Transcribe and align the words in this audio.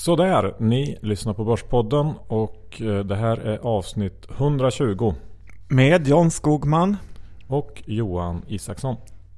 Sådär, 0.00 0.54
ni 0.58 0.98
lyssnar 1.02 1.34
på 1.34 1.44
Börspodden 1.44 2.12
och 2.28 2.82
eh, 2.82 2.98
det 2.98 3.16
här 3.16 3.36
är 3.36 3.58
avsnitt 3.58 4.26
120. 4.38 5.14
Med 5.68 6.08
John 6.08 6.30
Skogman. 6.30 6.96
Och 7.46 7.82
Johan 7.86 8.42
Isaksson. 8.46 8.96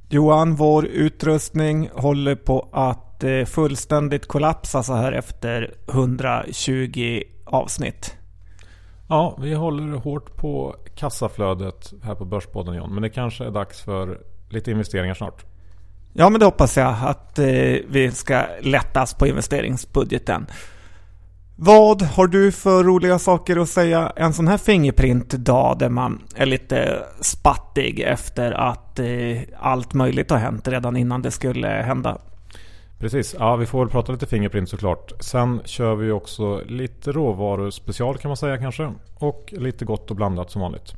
Johan, 0.08 0.54
vår 0.54 0.86
utrustning 0.86 1.88
håller 1.94 2.34
på 2.34 2.68
att 2.72 3.24
eh, 3.24 3.44
fullständigt 3.44 4.26
kollapsa 4.26 4.82
så 4.82 4.94
här 4.94 5.12
efter 5.12 5.74
120 5.88 7.22
avsnitt. 7.44 8.16
Ja, 9.08 9.38
vi 9.40 9.54
håller 9.54 9.96
hårt 9.96 10.36
på 10.36 10.76
kassaflödet 10.94 11.92
här 12.02 12.14
på 12.14 12.24
Börspodden 12.24 12.74
John. 12.74 12.94
Men 12.94 13.02
det 13.02 13.10
kanske 13.10 13.44
är 13.44 13.50
dags 13.50 13.82
för 13.82 14.18
lite 14.50 14.70
investeringar 14.70 15.14
snart. 15.14 15.44
Ja, 16.12 16.28
men 16.28 16.40
det 16.40 16.46
hoppas 16.46 16.76
jag 16.76 16.96
att 17.02 17.38
eh, 17.38 17.46
vi 17.88 18.10
ska 18.14 18.42
lättas 18.60 19.14
på 19.14 19.26
investeringsbudgeten. 19.26 20.46
Vad 21.56 22.02
har 22.02 22.26
du 22.26 22.52
för 22.52 22.84
roliga 22.84 23.18
saker 23.18 23.56
att 23.56 23.68
säga 23.68 24.12
en 24.16 24.32
sån 24.32 24.48
här 24.48 24.58
Fingerprint-dag 24.58 25.78
där 25.78 25.88
man 25.88 26.22
är 26.34 26.46
lite 26.46 27.02
spattig 27.20 28.00
efter 28.00 28.52
att 28.52 28.98
eh, 28.98 29.06
allt 29.58 29.94
möjligt 29.94 30.30
har 30.30 30.38
hänt 30.38 30.68
redan 30.68 30.96
innan 30.96 31.22
det 31.22 31.30
skulle 31.30 31.68
hända? 31.68 32.18
Precis, 32.98 33.34
ja 33.38 33.56
vi 33.56 33.66
får 33.66 33.78
väl 33.78 33.88
prata 33.88 34.12
lite 34.12 34.26
Fingerprint 34.26 34.68
såklart. 34.68 35.12
Sen 35.20 35.60
kör 35.64 35.94
vi 35.94 36.10
också 36.10 36.60
lite 36.66 37.12
råvaruspecial 37.12 38.18
kan 38.18 38.28
man 38.28 38.36
säga 38.36 38.58
kanske. 38.58 38.92
Och 39.14 39.54
lite 39.56 39.84
gott 39.84 40.10
och 40.10 40.16
blandat 40.16 40.50
som 40.50 40.60
vanligt. 40.60 40.94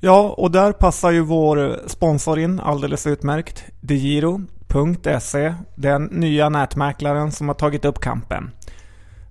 Ja, 0.00 0.34
och 0.36 0.50
där 0.50 0.72
passar 0.72 1.10
ju 1.10 1.20
vår 1.20 1.88
sponsor 1.88 2.38
in 2.38 2.60
alldeles 2.60 3.06
utmärkt. 3.06 3.64
DeGiro.se, 3.80 5.54
den 5.74 6.04
nya 6.04 6.48
nätmäklaren 6.48 7.32
som 7.32 7.48
har 7.48 7.54
tagit 7.54 7.84
upp 7.84 8.00
kampen. 8.00 8.50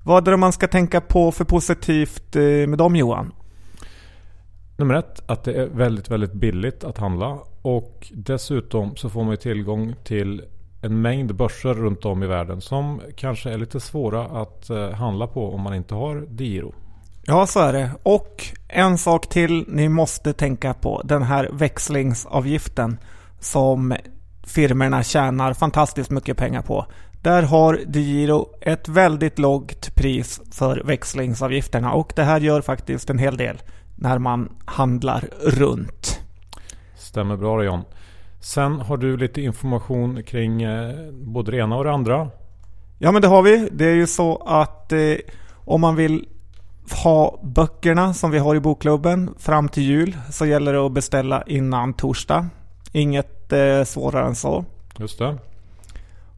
Vad 0.04 0.28
är 0.28 0.32
det 0.32 0.38
man 0.38 0.54
ska 0.54 0.68
tänka 0.68 1.02
på 1.02 1.32
för 1.32 1.46
positivt 1.46 2.36
eh, 2.36 2.42
med 2.42 2.78
dem 2.78 2.96
Johan? 2.96 3.32
Nummer 4.78 4.96
ett, 4.96 5.24
att 5.26 5.44
det 5.44 5.54
är 5.54 5.68
väldigt, 5.68 6.10
väldigt 6.10 6.34
billigt 6.34 6.84
att 6.84 6.98
handla. 6.98 7.40
Och 7.62 8.08
dessutom 8.14 8.96
så 8.96 9.10
får 9.10 9.24
man 9.24 9.32
ju 9.32 9.38
tillgång 9.38 9.96
till 10.04 10.44
en 10.82 11.02
mängd 11.02 11.36
börser 11.36 11.74
runt 11.74 12.06
om 12.06 12.24
i 12.24 12.28
världen 12.28 12.62
som 12.62 13.02
kanske 13.16 13.50
är 13.50 13.58
lite 13.58 13.80
svåra 13.80 14.26
att 14.26 14.70
eh, 14.70 14.92
handla 14.92 15.28
på 15.28 15.54
om 15.54 15.62
man 15.62 15.74
inte 15.74 15.96
har 15.96 16.16
DeGiro. 16.30 16.74
Ja, 17.30 17.48
så 17.48 17.60
är 17.60 17.74
det. 17.74 17.92
Och 18.04 18.44
en 18.68 18.98
sak 18.98 19.30
till 19.30 19.66
ni 19.68 19.90
måste 19.90 20.34
tänka 20.34 20.74
på. 20.74 21.02
Den 21.06 21.24
här 21.24 21.50
växlingsavgiften 21.54 22.98
som 23.40 23.96
firmerna 24.44 25.04
tjänar 25.04 25.54
fantastiskt 25.54 26.10
mycket 26.10 26.38
pengar 26.38 26.62
på. 26.62 26.86
Där 27.22 27.44
har 27.44 27.80
DeGiro 27.88 28.46
ett 28.62 28.88
väldigt 28.88 29.40
lågt 29.40 29.96
pris 29.96 30.42
för 30.52 30.82
växlingsavgifterna 30.86 31.94
och 31.94 32.14
det 32.16 32.24
här 32.24 32.40
gör 32.40 32.62
faktiskt 32.62 33.10
en 33.10 33.18
hel 33.18 33.38
del 33.38 33.62
när 33.96 34.20
man 34.20 34.56
handlar 34.66 35.30
runt. 35.42 36.20
Stämmer 36.96 37.38
bra 37.38 37.64
John. 37.64 37.82
Sen 38.40 38.80
har 38.80 38.98
du 38.98 39.18
lite 39.18 39.42
information 39.42 40.24
kring 40.24 40.62
eh, 40.62 41.12
både 41.12 41.52
det 41.52 41.58
ena 41.58 41.78
och 41.78 41.84
det 41.84 41.92
andra. 41.92 42.30
Ja 42.98 43.12
men 43.12 43.22
det 43.22 43.28
har 43.28 43.42
vi. 43.42 43.70
Det 43.72 43.86
är 43.86 43.96
ju 43.96 44.08
så 44.08 44.36
att 44.36 44.92
eh, 44.92 45.16
om 45.66 45.82
man 45.82 45.96
vill 45.96 46.28
ha 46.92 47.40
böckerna 47.44 48.14
som 48.14 48.32
vi 48.32 48.38
har 48.38 48.56
i 48.56 48.60
bokklubben 48.60 49.34
fram 49.38 49.70
till 49.70 49.84
jul 49.84 50.18
så 50.32 50.46
gäller 50.46 50.74
det 50.74 50.86
att 50.86 50.92
beställa 50.92 51.44
innan 51.48 51.94
torsdag. 51.94 52.50
Inget 52.92 53.54
eh, 53.54 53.84
svårare 53.84 54.28
än 54.28 54.36
så. 54.36 54.66
Just 54.98 55.20
det. 55.20 55.38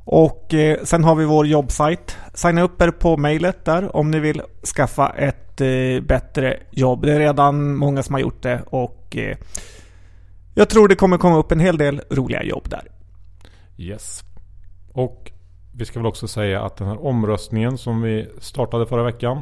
Och 0.03 0.53
eh, 0.53 0.83
sen 0.83 1.03
har 1.03 1.15
vi 1.15 1.25
vår 1.25 1.47
jobbsajt. 1.47 2.17
Signa 2.33 2.61
upp 2.61 2.81
er 2.81 2.91
på 2.91 3.17
mejlet 3.17 3.65
där 3.65 3.95
om 3.95 4.11
ni 4.11 4.19
vill 4.19 4.41
skaffa 4.75 5.09
ett 5.09 5.61
eh, 5.61 6.01
bättre 6.01 6.59
jobb. 6.71 7.01
Det 7.01 7.13
är 7.13 7.19
redan 7.19 7.75
många 7.75 8.03
som 8.03 8.13
har 8.13 8.19
gjort 8.19 8.43
det 8.43 8.61
och 8.69 9.17
eh, 9.17 9.38
jag 10.53 10.69
tror 10.69 10.88
det 10.88 10.95
kommer 10.95 11.17
komma 11.17 11.38
upp 11.38 11.51
en 11.51 11.59
hel 11.59 11.77
del 11.77 12.01
roliga 12.09 12.43
jobb 12.43 12.69
där. 12.69 12.88
Yes. 13.77 14.23
Och 14.93 15.31
vi 15.73 15.85
ska 15.85 15.99
väl 15.99 16.07
också 16.07 16.27
säga 16.27 16.63
att 16.63 16.77
den 16.77 16.88
här 16.88 17.05
omröstningen 17.05 17.77
som 17.77 18.01
vi 18.01 18.29
startade 18.39 18.85
förra 18.85 19.03
veckan 19.03 19.41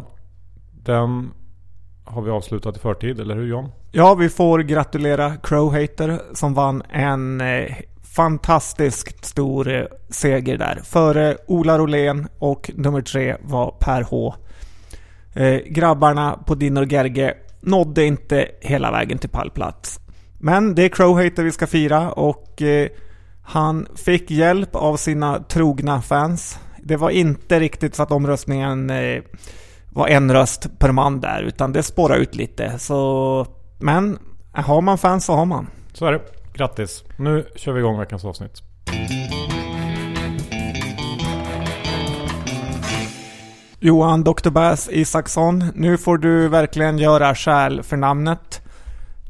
den 0.88 1.32
har 2.04 2.22
vi 2.22 2.32
avslutat 2.32 2.78
i 2.78 2.80
förtid, 2.80 3.20
eller 3.20 3.36
hur 3.36 3.48
John? 3.48 3.72
Ja, 3.92 4.16
vi 4.16 4.30
får 4.30 4.60
gratulera 4.60 5.36
Crowhater 5.44 6.22
som 6.34 6.54
vann 6.54 6.84
en 6.90 7.42
eh, 7.42 7.76
fantastiskt 8.16 9.26
stor 9.26 9.74
eh, 9.74 9.86
seger 10.10 10.58
där. 10.58 10.80
Före 10.84 11.38
Ola 11.48 11.78
Rolén 11.78 12.28
och 12.40 12.72
nummer 12.76 13.02
tre 13.02 13.36
var 13.42 13.72
Per 13.80 14.02
H. 14.02 14.36
Eh, 15.34 15.58
grabbarna 15.66 16.40
på 16.46 16.56
Dinor 16.56 16.94
Gerge 16.94 17.34
nådde 17.62 18.06
inte 18.06 18.48
hela 18.62 18.92
vägen 18.92 19.18
till 19.18 19.30
pallplats. 19.30 20.00
Men 20.40 20.76
det 20.76 20.84
är 20.84 20.90
Crowhater 20.90 21.44
vi 21.44 21.52
ska 21.52 21.68
fira 21.68 22.12
och 22.12 22.62
eh, 22.62 22.90
han 23.44 23.88
fick 23.96 24.32
hjälp 24.32 24.76
av 24.76 24.98
sina 24.98 25.40
trogna 25.40 26.02
fans. 26.02 26.60
Det 26.84 26.98
var 26.98 27.10
inte 27.10 27.60
riktigt 27.60 27.96
så 27.96 28.04
att 28.04 28.12
omröstningen 28.12 28.90
eh, 28.90 29.22
eh, 29.98 30.00
var 30.00 30.08
en 30.08 30.34
röst 30.34 30.80
per 30.80 30.92
man 30.92 31.20
där, 31.20 31.42
utan 31.42 31.74
det 31.74 31.84
spårar 31.84 32.16
ut 32.16 32.36
lite. 32.36 32.80
Så, 32.80 33.48
men 33.80 34.20
har 34.52 34.82
man 34.82 34.98
fans 34.98 35.26
så 35.26 35.34
har 35.34 35.46
man. 35.46 35.68
Så 35.94 36.06
är 36.06 36.12
det. 36.12 36.22
Grattis. 36.54 37.04
Nu 37.18 37.46
kör 37.56 37.72
vi 37.72 37.80
igång 37.80 38.00
veckans 38.00 38.26
avsnitt. 38.26 38.64
Johan 43.80 44.24
Dr. 44.24 44.50
Bass 44.50 44.90
Isaksson, 44.92 45.64
nu 45.76 45.98
får 45.98 46.18
du 46.18 46.48
verkligen 46.48 46.98
göra 46.98 47.36
skäl 47.36 47.84
för 47.84 47.98
namnet. 47.98 48.62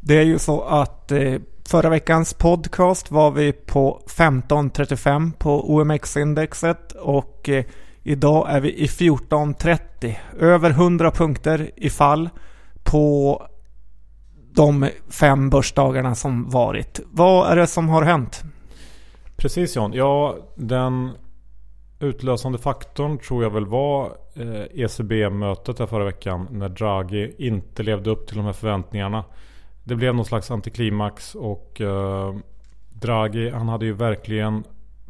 Det 0.01 0.17
är 0.17 0.23
ju 0.23 0.39
så 0.39 0.61
att 0.61 1.11
eh, 1.11 1.33
förra 1.67 1.89
veckans 1.89 2.33
podcast 2.33 3.11
var 3.11 3.31
vi 3.31 3.53
på 3.53 4.01
1535 4.05 5.31
på 5.31 5.75
OMX-indexet 5.75 6.91
och 6.91 7.49
eh, 7.49 7.65
Idag 8.07 8.45
är 8.49 8.61
vi 8.61 8.73
i 8.73 8.85
14.30. 8.85 10.15
Över 10.39 10.69
100 10.69 11.11
punkter 11.11 11.71
i 11.75 11.89
fall 11.89 12.29
på 12.83 13.41
de 14.53 14.89
fem 15.09 15.49
börsdagarna 15.49 16.15
som 16.15 16.49
varit. 16.49 16.99
Vad 17.11 17.51
är 17.51 17.55
det 17.55 17.67
som 17.67 17.89
har 17.89 18.01
hänt? 18.01 18.43
Precis 19.37 19.75
John. 19.75 19.93
Ja, 19.93 20.37
den 20.55 21.11
utlösande 21.99 22.57
faktorn 22.57 23.17
tror 23.17 23.43
jag 23.43 23.49
väl 23.49 23.65
var 23.65 24.05
eh, 24.35 24.83
ECB-mötet 24.83 25.77
där 25.77 25.85
förra 25.85 26.05
veckan. 26.05 26.47
När 26.51 26.69
Draghi 26.69 27.35
inte 27.37 27.83
levde 27.83 28.09
upp 28.09 28.27
till 28.27 28.37
de 28.37 28.45
här 28.45 28.53
förväntningarna. 28.53 29.25
Det 29.83 29.95
blev 29.95 30.15
någon 30.15 30.25
slags 30.25 30.51
antiklimax 30.51 31.35
och 31.35 31.81
eh, 31.81 32.35
Draghi 32.89 33.49
han 33.49 33.69
hade 33.69 33.85
ju 33.85 33.93
verkligen 33.93 34.63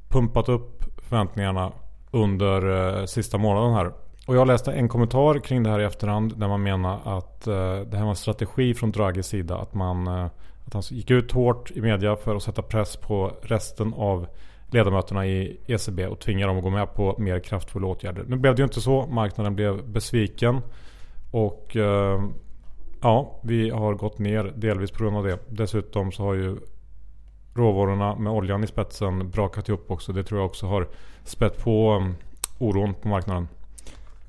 pumpat 0.10 0.50
upp 0.50 0.84
förväntningarna 0.98 1.72
under 2.24 2.98
eh, 3.00 3.06
sista 3.06 3.38
månaden 3.38 3.74
här. 3.74 3.92
Och 4.28 4.36
jag 4.36 4.48
läste 4.48 4.72
en 4.72 4.90
kommentar 4.90 5.40
kring 5.40 5.64
det 5.64 5.70
här 5.70 5.80
i 5.80 5.84
efterhand 5.84 6.38
där 6.38 6.48
man 6.48 6.64
menar 6.64 7.00
att 7.18 7.48
eh, 7.48 7.80
det 7.80 7.98
här 7.98 8.04
var 8.04 8.10
en 8.10 8.16
strategi 8.16 8.74
från 8.74 8.92
Draghis 8.92 9.28
sida. 9.28 9.58
Att, 9.58 9.74
man, 9.74 10.08
eh, 10.08 10.26
att 10.66 10.74
han 10.74 10.84
gick 10.90 11.12
ut 11.12 11.32
hårt 11.32 11.72
i 11.72 11.82
media 11.82 12.16
för 12.16 12.36
att 12.36 12.44
sätta 12.44 12.62
press 12.62 12.98
på 12.98 13.32
resten 13.42 13.94
av 13.94 14.28
ledamöterna 14.72 15.26
i 15.28 15.60
ECB 15.68 16.08
och 16.08 16.20
tvinga 16.20 16.48
dem 16.48 16.58
att 16.58 16.64
gå 16.64 16.70
med 16.70 16.94
på 16.94 17.16
mer 17.18 17.40
kraftfulla 17.40 17.88
åtgärder. 17.88 18.26
Nu 18.28 18.36
blev 18.36 18.56
det 18.56 18.60
ju 18.60 18.64
inte 18.64 18.82
så. 18.82 19.08
Marknaden 19.08 19.56
blev 19.56 19.88
besviken. 19.90 20.62
Och 21.32 21.76
eh, 21.76 22.22
ja, 23.02 23.40
vi 23.44 23.70
har 23.70 23.94
gått 23.94 24.20
ner 24.20 24.54
delvis 24.56 24.92
på 24.92 25.04
grund 25.04 25.18
av 25.18 25.24
det. 25.24 25.40
Dessutom 25.50 26.12
så 26.12 26.24
har 26.24 26.34
ju 26.34 26.58
råvarorna 27.58 28.16
med 28.16 28.34
oljan 28.34 28.64
i 28.64 28.68
spetsen 28.68 29.30
brakat 29.30 29.70
ihop 29.70 29.92
också. 29.92 30.14
Det 30.14 30.24
tror 30.24 30.40
jag 30.40 30.46
också 30.46 30.68
har 30.68 30.88
spett 31.24 31.64
på 31.64 31.94
um, 31.94 32.16
oron 32.58 32.94
på 32.94 33.08
marknaden. 33.08 33.48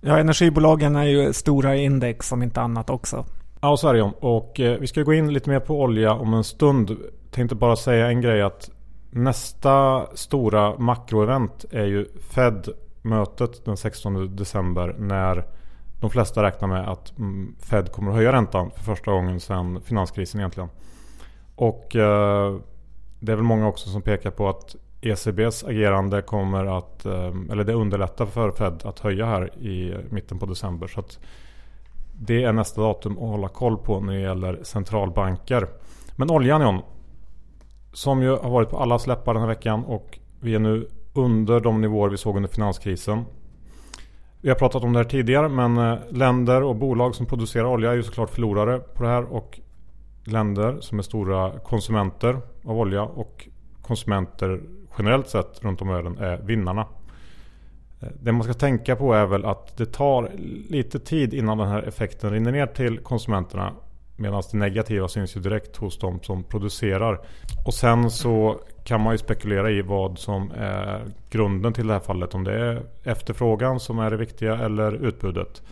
Ja, 0.01 0.19
energibolagen 0.19 0.97
är 0.97 1.05
ju 1.05 1.33
stora 1.33 1.77
index 1.77 2.33
om 2.33 2.43
inte 2.43 2.61
annat 2.61 2.91
också. 2.91 3.25
Ja, 3.61 3.77
så 3.77 3.89
är 3.89 3.95
det 3.95 4.03
Och 4.03 4.61
eh, 4.61 4.79
vi 4.79 4.87
ska 4.87 5.03
gå 5.03 5.15
in 5.15 5.33
lite 5.33 5.51
mer 5.51 5.61
på 5.61 5.81
olja 5.81 6.13
om 6.13 6.35
en 6.35 6.45
stund. 6.45 6.97
Tänkte 7.31 7.55
bara 7.55 7.77
säga 7.77 8.07
en 8.07 8.21
grej 8.21 8.43
att 8.43 8.71
nästa 9.11 10.07
stora 10.15 10.79
makroevent 10.79 11.65
är 11.71 11.85
ju 11.85 12.07
Fed-mötet 12.31 13.65
den 13.65 13.77
16 13.77 14.37
december 14.37 14.95
när 14.99 15.45
de 16.01 16.11
flesta 16.11 16.43
räknar 16.43 16.69
med 16.69 16.89
att 16.89 17.19
mm, 17.19 17.55
Fed 17.59 17.93
kommer 17.93 18.11
att 18.11 18.17
höja 18.17 18.33
räntan 18.33 18.71
för 18.71 18.83
första 18.83 19.11
gången 19.11 19.41
sedan 19.41 19.81
finanskrisen 19.85 20.41
egentligen. 20.41 20.69
Och 21.57 21.97
eh, 21.97 22.57
det 23.21 23.33
är 23.33 23.37
väl 23.37 23.45
många 23.45 23.69
också 23.69 23.91
som 23.91 24.03
pekar 24.03 24.31
på 24.31 24.49
att 24.49 24.77
ECBs 25.01 25.65
agerande 25.65 26.23
kommer 26.23 26.79
att, 26.79 27.07
eh, 27.07 27.35
eller 27.51 27.65
det 27.65 27.73
underlättar 27.73 28.27
för 28.27 28.51
Fed 28.51 28.83
att 28.85 28.99
höja 28.99 29.27
här 29.27 29.59
i 29.59 29.95
mitten 30.11 30.39
på 30.39 30.47
december. 30.47 30.87
Så 30.87 31.01
att 31.01 31.19
det 32.13 32.45
är 32.45 32.53
nästa 32.53 32.81
datum 32.81 33.13
att 33.13 33.29
hålla 33.29 33.49
koll 33.49 33.77
på 33.77 34.01
när 34.01 34.13
det 34.13 34.21
gäller 34.21 34.61
centralbanker. 34.63 35.69
Men 36.17 36.31
oljan 36.31 36.63
John, 36.63 36.83
som 37.93 38.23
ju 38.23 38.31
har 38.31 38.51
varit 38.51 38.71
på 38.71 38.79
alla 38.79 38.99
släppar 38.99 39.35
den 39.35 39.41
här 39.41 39.49
veckan 39.49 39.85
och 39.85 40.19
vi 40.41 40.55
är 40.55 40.59
nu 40.59 40.89
under 41.13 41.61
de 41.61 41.81
nivåer 41.81 42.09
vi 42.09 42.17
såg 42.17 42.37
under 42.37 42.49
finanskrisen. 42.49 43.25
Vi 44.41 44.49
har 44.49 44.57
pratat 44.57 44.83
om 44.83 44.93
det 44.93 44.99
här 44.99 45.05
tidigare 45.05 45.49
men 45.49 45.79
eh, 45.79 45.99
länder 46.11 46.63
och 46.63 46.77
bolag 46.77 47.15
som 47.15 47.27
producerar 47.27 47.65
olja 47.65 47.91
är 47.91 47.95
ju 47.95 48.03
såklart 48.03 48.31
förlorare 48.31 48.79
på 48.79 49.03
det 49.03 49.09
här 49.09 49.33
och 49.33 49.61
länder 50.25 50.77
som 50.81 50.99
är 50.99 51.03
stora 51.03 51.59
konsumenter 51.59 52.41
av 52.65 52.79
olja 52.79 53.03
och 53.03 53.49
konsumenter 53.83 54.61
generellt 54.99 55.29
sett 55.29 55.65
runt 55.65 55.83
om 55.83 55.91
i 55.91 55.93
världen 55.93 56.19
är 56.19 56.37
vinnarna. 56.37 56.87
Eh, 58.01 58.09
det 58.23 58.33
man 58.33 58.43
ska 58.43 58.55
tänka 58.55 58.97
på 58.97 59.15
är 59.15 59.27
väl 59.27 59.45
att 59.45 59.77
det 59.77 59.87
tar 59.87 60.31
lite 60.69 60.99
tid 60.99 61.35
innan 61.35 61.59
den 61.59 61.69
här 61.69 61.83
effekten 61.83 62.31
rinner 62.31 62.53
ner 62.53 62.67
till 62.67 62.99
konsumenterna. 62.99 63.73
Medan 64.17 64.43
det 64.53 64.59
negativa 64.59 65.09
syns 65.09 65.37
ju 65.37 65.41
direkt 65.41 65.77
hos 65.77 65.99
de 65.99 66.23
som 66.23 66.43
producerar. 66.43 67.21
Och 67.67 67.75
sen 67.75 68.11
så 68.11 68.61
kan 68.85 69.01
man 69.01 69.15
ju 69.15 69.19
spekulera 69.19 69.71
i 69.71 69.83
vad 69.83 70.19
som 70.19 70.51
är 70.57 71.05
grunden 71.31 71.73
till 71.73 71.87
det 71.87 71.93
här 71.93 72.01
fallet. 72.01 72.35
Om 72.35 72.45
det 72.45 72.53
är 72.53 72.83
efterfrågan 73.05 73.81
som 73.81 73.99
är 73.99 74.11
det 74.11 74.17
viktiga 74.17 74.57
eller 74.57 74.93
utbudet. 74.93 75.63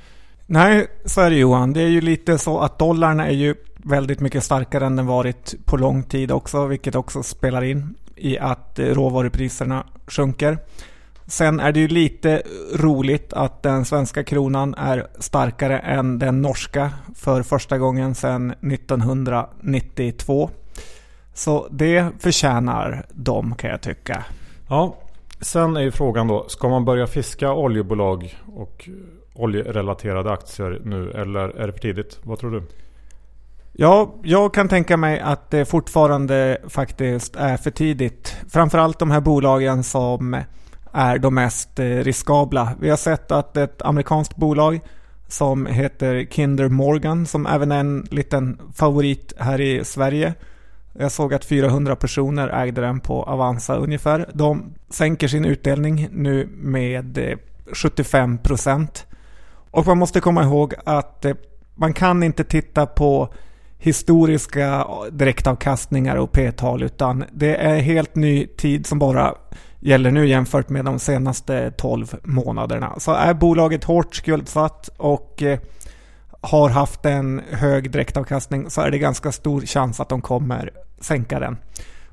Nej, 0.46 0.86
så 1.04 1.20
är 1.20 1.30
det 1.30 1.36
Johan. 1.36 1.72
Det 1.72 1.82
är 1.82 1.88
ju 1.88 2.00
lite 2.00 2.38
så 2.38 2.58
att 2.58 2.78
dollarn 2.78 3.20
är 3.20 3.30
ju 3.30 3.54
väldigt 3.86 4.20
mycket 4.20 4.44
starkare 4.44 4.86
än 4.86 4.96
den 4.96 5.06
varit 5.06 5.54
på 5.64 5.76
lång 5.76 6.02
tid 6.02 6.32
också. 6.32 6.66
Vilket 6.66 6.94
också 6.94 7.22
spelar 7.22 7.64
in 7.64 7.94
i 8.16 8.38
att 8.38 8.78
eh, 8.78 8.86
råvarupriserna 8.86 9.86
sjunker. 10.06 10.58
Sen 11.26 11.60
är 11.60 11.72
det 11.72 11.80
ju 11.80 11.88
lite 11.88 12.42
roligt 12.74 13.32
att 13.32 13.62
den 13.62 13.84
svenska 13.84 14.24
kronan 14.24 14.74
är 14.74 15.06
starkare 15.18 15.78
än 15.78 16.18
den 16.18 16.42
norska 16.42 16.90
för 17.14 17.42
första 17.42 17.78
gången 17.78 18.14
sedan 18.14 18.50
1992. 18.50 20.50
Så 21.34 21.68
det 21.70 22.06
förtjänar 22.18 23.06
de 23.10 23.54
kan 23.54 23.70
jag 23.70 23.80
tycka. 23.80 24.24
Ja, 24.68 24.96
sen 25.40 25.76
är 25.76 25.80
ju 25.80 25.90
frågan 25.90 26.28
då. 26.28 26.48
Ska 26.48 26.68
man 26.68 26.84
börja 26.84 27.06
fiska 27.06 27.52
oljebolag 27.52 28.38
och 28.56 28.88
oljerelaterade 29.34 30.32
aktier 30.32 30.80
nu 30.84 31.10
eller 31.10 31.48
är 31.48 31.66
det 31.66 31.72
för 31.72 31.80
tidigt? 31.80 32.18
Vad 32.22 32.38
tror 32.38 32.50
du? 32.50 32.62
Ja, 33.78 34.14
jag 34.22 34.54
kan 34.54 34.68
tänka 34.68 34.96
mig 34.96 35.20
att 35.20 35.50
det 35.50 35.64
fortfarande 35.64 36.58
faktiskt 36.68 37.36
är 37.36 37.56
för 37.56 37.70
tidigt. 37.70 38.36
Framförallt 38.48 38.98
de 38.98 39.10
här 39.10 39.20
bolagen 39.20 39.82
som 39.82 40.42
är 40.92 41.18
de 41.18 41.34
mest 41.34 41.78
eh, 41.78 41.84
riskabla. 41.84 42.72
Vi 42.80 42.90
har 42.90 42.96
sett 42.96 43.32
att 43.32 43.56
ett 43.56 43.82
amerikanskt 43.82 44.36
bolag 44.36 44.80
som 45.28 45.66
heter 45.66 46.26
Kinder 46.30 46.68
Morgan 46.68 47.26
som 47.26 47.46
även 47.46 47.72
är 47.72 47.80
en 47.80 48.06
liten 48.10 48.58
favorit 48.74 49.32
här 49.38 49.60
i 49.60 49.84
Sverige. 49.84 50.34
Jag 50.92 51.12
såg 51.12 51.34
att 51.34 51.44
400 51.44 51.96
personer 51.96 52.48
ägde 52.48 52.80
den 52.80 53.00
på 53.00 53.22
Avanza 53.22 53.76
ungefär. 53.76 54.30
De 54.32 54.74
sänker 54.90 55.28
sin 55.28 55.44
utdelning 55.44 56.08
nu 56.12 56.48
med 56.56 57.18
eh, 57.18 57.38
75 57.72 58.38
procent. 58.38 59.06
Och 59.70 59.86
man 59.86 59.98
måste 59.98 60.20
komma 60.20 60.42
ihåg 60.42 60.74
att 60.84 61.24
eh, 61.24 61.34
man 61.74 61.92
kan 61.92 62.22
inte 62.22 62.44
titta 62.44 62.86
på 62.86 63.28
historiska 63.78 64.86
direktavkastningar 65.10 66.16
och 66.16 66.32
p-tal 66.32 66.82
utan 66.82 67.24
det 67.32 67.56
är 67.56 67.80
helt 67.80 68.14
ny 68.14 68.46
tid 68.46 68.86
som 68.86 68.98
bara 68.98 69.34
gäller 69.80 70.10
nu 70.10 70.28
jämfört 70.28 70.68
med 70.68 70.84
de 70.84 70.98
senaste 70.98 71.70
12 71.70 72.14
månaderna. 72.22 72.94
Så 72.98 73.12
är 73.12 73.34
bolaget 73.34 73.84
hårt 73.84 74.14
skuldsatt 74.14 74.88
och 74.96 75.42
eh, 75.42 75.58
har 76.40 76.68
haft 76.68 77.06
en 77.06 77.42
hög 77.50 77.90
direktavkastning 77.90 78.70
så 78.70 78.80
är 78.80 78.90
det 78.90 78.98
ganska 78.98 79.32
stor 79.32 79.60
chans 79.60 80.00
att 80.00 80.08
de 80.08 80.20
kommer 80.20 80.70
sänka 81.00 81.40
den. 81.40 81.56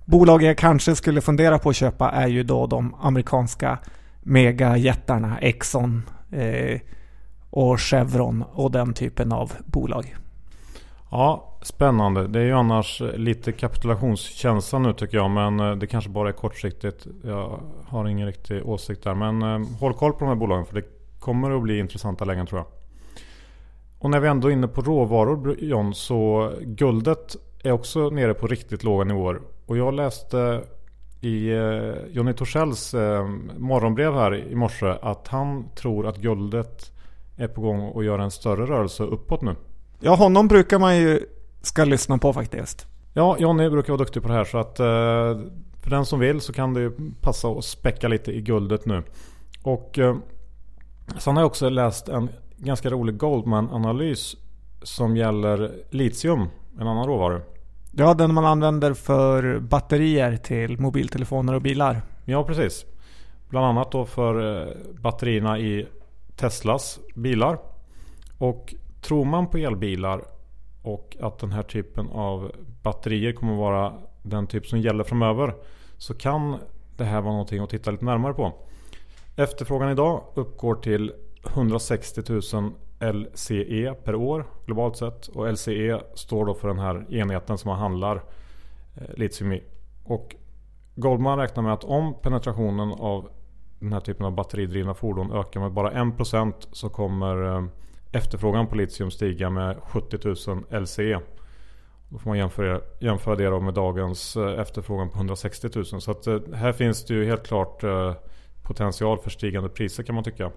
Bolag 0.06 0.44
jag 0.44 0.58
kanske 0.58 0.96
skulle 0.96 1.22
fundera 1.22 1.60
på 1.60 1.70
att 1.70 1.76
köpa 1.76 2.12
är 2.12 2.28
ju 2.28 2.44
då 2.44 2.68
de 2.68 2.96
amerikanska 3.02 3.78
megajättarna 4.22 5.38
Exxon 5.38 6.04
eh, 6.32 6.80
och 7.50 7.82
Chevron 7.82 8.44
och 8.54 8.72
den 8.72 8.94
typen 8.94 9.32
av 9.32 9.52
bolag. 9.66 10.16
Ja, 11.12 11.53
spännande. 11.66 12.28
Det 12.28 12.40
är 12.40 12.44
ju 12.44 12.54
annars 12.54 13.02
lite 13.16 13.52
kapitulationskänsla 13.52 14.80
nu 14.80 14.94
tycker 14.94 15.18
jag. 15.18 15.32
Men 15.32 15.60
eh, 15.60 15.76
det 15.76 15.88
kanske 15.88 16.10
bara 16.10 16.30
är 16.30 16.34
kortsiktigt. 16.34 17.08
Jag 17.24 17.60
har 17.86 18.08
ingen 18.08 18.28
riktig 18.28 18.66
åsikt 18.66 19.04
där. 19.04 19.14
Men 19.14 19.42
eh, 19.42 19.70
håll 19.80 19.94
koll 19.94 20.14
på 20.14 20.20
de 20.20 20.28
här 20.28 20.36
bolagen 20.36 20.66
för 20.66 20.76
det 20.76 20.84
kommer 21.20 21.52
att 21.52 21.62
bli 21.62 21.80
intressanta 21.80 22.26
lägen 22.26 22.48
tror 22.48 22.60
jag. 22.60 22.68
Och 24.00 24.10
när 24.10 24.20
vi 24.20 24.28
ändå 24.28 24.48
är 24.48 24.52
inne 24.52 24.68
på 24.68 24.82
råvaror 24.82 25.56
John 25.60 25.94
så 25.94 26.52
guldet 26.62 27.36
är 27.64 27.72
också 27.72 28.10
nere 28.10 28.34
på 28.34 28.48
riktigt 28.48 28.84
låga 28.84 29.04
nivåer. 29.04 29.40
Och 29.66 29.78
jag 29.78 29.94
läste 29.94 30.64
i 31.22 31.50
eh, 31.50 31.94
Jonny 32.12 32.34
Torssells 32.34 32.94
eh, 32.94 33.28
morgonbrev 33.58 34.14
här 34.14 34.36
i 34.36 34.56
morse 34.56 34.96
att 35.02 35.28
han 35.28 35.70
tror 35.76 36.08
att 36.08 36.18
guldet 36.18 36.92
är 37.38 37.48
på 37.48 37.62
gång 37.62 38.00
att 38.00 38.06
göra 38.06 38.24
en 38.24 38.32
större 38.32 38.66
rörelse 38.66 39.04
uppåt 39.04 39.42
nu. 39.42 39.56
Ja, 40.00 40.16
honom 40.16 40.48
brukar 40.48 40.80
man 40.80 40.98
ju 40.98 41.26
ska 41.64 41.86
lyssna 41.86 42.18
på 42.18 42.34
faktiskt. 42.34 42.88
Ja, 43.14 43.38
Jonny 43.40 43.70
brukar 43.70 43.94
vara 43.94 43.98
duktig 44.04 44.22
på 44.22 44.28
det 44.28 44.34
här 44.34 44.44
så 44.44 44.58
att 44.58 44.80
eh, 44.80 44.86
för 45.82 45.90
den 45.90 46.06
som 46.06 46.20
vill 46.20 46.42
så 46.42 46.54
kan 46.54 46.74
det 46.74 46.92
passa 47.22 47.48
att 47.48 47.66
späcka 47.66 48.08
lite 48.08 48.32
i 48.32 48.42
guldet 48.42 48.86
nu. 48.86 49.04
Och 49.64 50.00
eh, 50.00 50.16
sen 51.18 51.36
har 51.36 51.44
jag 51.44 51.48
också 51.48 51.70
läst 51.70 52.10
en 52.10 52.30
ganska 52.58 52.90
rolig 52.90 53.18
Goldman-analys 53.18 54.36
som 54.82 55.18
gäller 55.18 55.72
litium, 55.90 56.48
en 56.80 56.88
annan 56.88 57.08
råvara. 57.08 57.42
Ja, 57.92 58.14
den 58.14 58.34
man 58.34 58.46
använder 58.46 58.94
för 58.94 59.60
batterier 59.60 60.38
till 60.38 60.80
mobiltelefoner 60.80 61.54
och 61.54 61.62
bilar. 61.62 62.02
Ja, 62.26 62.44
precis. 62.44 62.86
Bland 63.50 63.66
annat 63.66 63.92
då 63.92 64.06
för 64.06 64.62
eh, 64.62 64.74
batterierna 65.02 65.60
i 65.60 65.88
Teslas 66.36 67.00
bilar. 67.16 67.58
Och 68.38 68.76
Tror 69.04 69.26
man 69.26 69.48
på 69.48 69.58
elbilar 69.58 70.22
och 70.84 71.18
att 71.22 71.40
den 71.40 71.52
här 71.52 71.64
typen 71.64 72.10
av 72.10 72.52
batterier 72.82 73.34
kommer 73.34 73.56
vara 73.56 73.94
den 74.22 74.48
typ 74.48 74.68
som 74.68 74.80
gäller 74.80 75.04
framöver 75.04 75.56
så 75.98 76.14
kan 76.14 76.58
det 76.98 77.04
här 77.04 77.22
vara 77.22 77.32
någonting 77.32 77.60
att 77.60 77.70
titta 77.70 77.92
lite 77.92 78.06
närmare 78.06 78.34
på. 78.34 78.54
Efterfrågan 79.36 79.92
idag 79.92 80.24
uppgår 80.34 80.76
till 80.76 81.14
160 81.54 82.22
000 82.54 82.74
LCE 83.14 83.94
per 84.04 84.16
år 84.16 84.46
globalt 84.66 84.98
sett. 84.98 85.28
Och 85.28 85.54
LCE 85.54 86.02
står 86.14 86.46
då 86.46 86.54
för 86.54 86.68
den 86.68 86.80
här 86.80 87.14
enheten 87.14 87.58
som 87.58 87.70
man 87.70 87.80
handlar 87.80 88.16
eh, 88.96 89.16
litium 89.16 89.54
i. 89.54 89.64
Och 90.04 90.36
Goldman 90.96 91.40
räknar 91.40 91.64
med 91.64 91.74
att 91.74 91.84
om 91.84 92.14
penetrationen 92.22 92.92
av 92.92 93.30
den 93.80 93.94
här 93.94 94.00
typen 94.00 94.26
av 94.26 94.32
batteridrivna 94.32 94.94
fordon 94.94 95.32
ökar 95.32 95.60
med 95.60 95.72
bara 95.72 95.92
1% 95.92 96.54
så 96.72 96.90
kommer 96.90 97.56
eh, 97.56 97.64
efterfrågan 98.14 98.68
på 98.68 98.76
litium 98.76 99.12
stiga 99.12 99.50
med 99.50 99.78
70 99.84 100.18
000 100.48 100.82
LCE. 100.82 101.20
Då 102.10 102.20
får 102.20 102.30
man 102.30 102.38
jämföra, 102.38 102.82
jämföra 103.00 103.36
det 103.36 103.60
med 103.60 103.74
dagens 103.74 104.36
eh, 104.36 104.60
efterfrågan 104.60 105.10
på 105.10 105.18
160 105.18 105.70
000. 105.76 105.86
Så 105.86 106.12
att 106.12 106.28
eh, 106.28 106.40
här 106.54 106.74
finns 106.74 107.06
det 107.06 107.14
ju 107.14 107.26
helt 107.26 107.48
klart 107.48 107.84
eh, 107.84 108.14
potential 108.62 109.18
för 109.18 109.30
stigande 109.30 109.70
priser 109.70 110.04
kan 110.04 110.16
man 110.16 110.24
tycka. 110.24 110.52